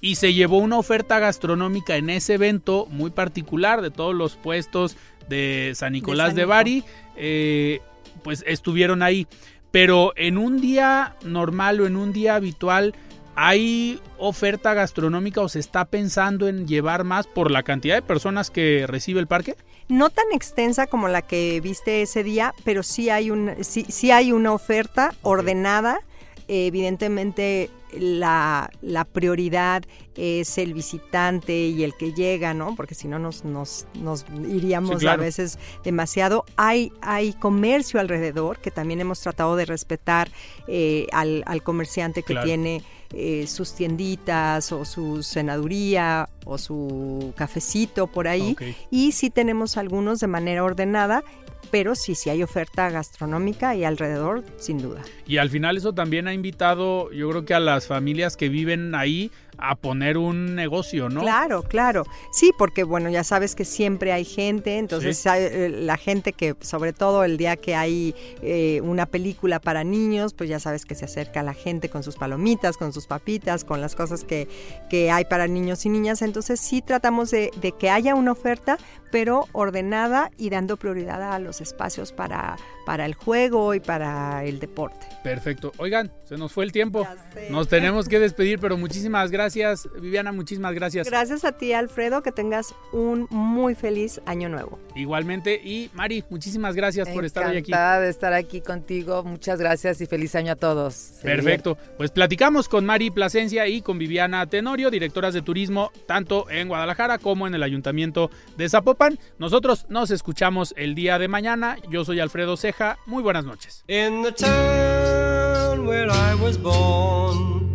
[0.00, 4.96] y se llevó una oferta gastronómica en ese evento muy particular de todos los puestos
[5.28, 6.84] de San Nicolás de, Bari
[7.16, 7.80] eh,
[8.22, 9.28] pues estuvieron ahí
[9.70, 12.94] pero en un día normal o en un día habitual
[13.42, 18.50] ¿Hay oferta gastronómica o se está pensando en llevar más por la cantidad de personas
[18.50, 19.56] que recibe el parque?
[19.88, 24.32] No tan extensa como la que viste ese día, pero sí hay, un, sí, hay
[24.32, 26.00] una oferta ordenada.
[26.48, 28.70] evidentemente la,
[29.10, 29.84] prioridad
[30.16, 32.76] es el visitante y el que llega, ¿no?
[32.76, 36.44] Porque si no nos, nos, nos iríamos a veces demasiado.
[36.56, 40.30] Hay, hay comercio alrededor que también hemos tratado de respetar
[40.68, 42.82] eh, al, comerciante que tiene
[43.12, 48.56] eh, sus tienditas o su senaduría o su cafecito por ahí.
[48.90, 51.24] Y sí tenemos algunos de manera ordenada
[51.70, 55.02] pero sí, sí hay oferta gastronómica y alrededor, sin duda.
[55.26, 58.94] Y al final eso también ha invitado, yo creo que a las familias que viven
[58.94, 59.30] ahí
[59.60, 61.20] a poner un negocio, ¿no?
[61.20, 62.04] Claro, claro.
[62.32, 66.92] Sí, porque bueno, ya sabes que siempre hay gente, entonces eh, la gente que, sobre
[66.92, 71.04] todo el día que hay eh, una película para niños, pues ya sabes que se
[71.04, 74.48] acerca la gente con sus palomitas, con sus papitas, con las cosas que,
[74.88, 76.22] que hay para niños y niñas.
[76.22, 78.78] Entonces sí tratamos de, de que haya una oferta,
[79.10, 82.56] pero ordenada y dando prioridad a los espacios para,
[82.86, 85.06] para el juego y para el deporte.
[85.22, 85.72] Perfecto.
[85.76, 87.06] Oigan, se nos fue el tiempo.
[87.50, 89.88] Nos tenemos que despedir, pero muchísimas gracias.
[90.00, 91.08] Viviana, muchísimas gracias.
[91.08, 94.78] Gracias a ti, Alfredo, que tengas un muy feliz año nuevo.
[94.94, 95.60] Igualmente.
[95.62, 97.70] Y Mari, muchísimas gracias por estar hoy aquí.
[97.70, 99.22] Encantada de estar aquí contigo.
[99.24, 101.18] Muchas gracias y feliz año a todos.
[101.22, 101.76] Perfecto.
[101.96, 107.18] Pues platicamos con Mari Plasencia y con Viviana Tenorio, directoras de turismo, tanto en Guadalajara
[107.18, 108.99] como en el Ayuntamiento de Zapopan.
[109.38, 111.76] Nosotros nos escuchamos el día de mañana.
[111.88, 112.98] Yo soy Alfredo Ceja.
[113.06, 113.84] Muy buenas noches.
[113.88, 117.70] In the town where I was born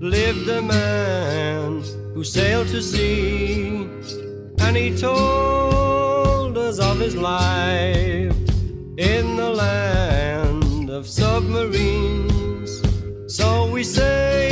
[0.00, 1.82] lived a man
[2.14, 3.86] who sailed to sea,
[4.58, 8.34] and he told us of his life
[8.96, 12.82] in the land of submarines.
[13.26, 14.51] So we sailed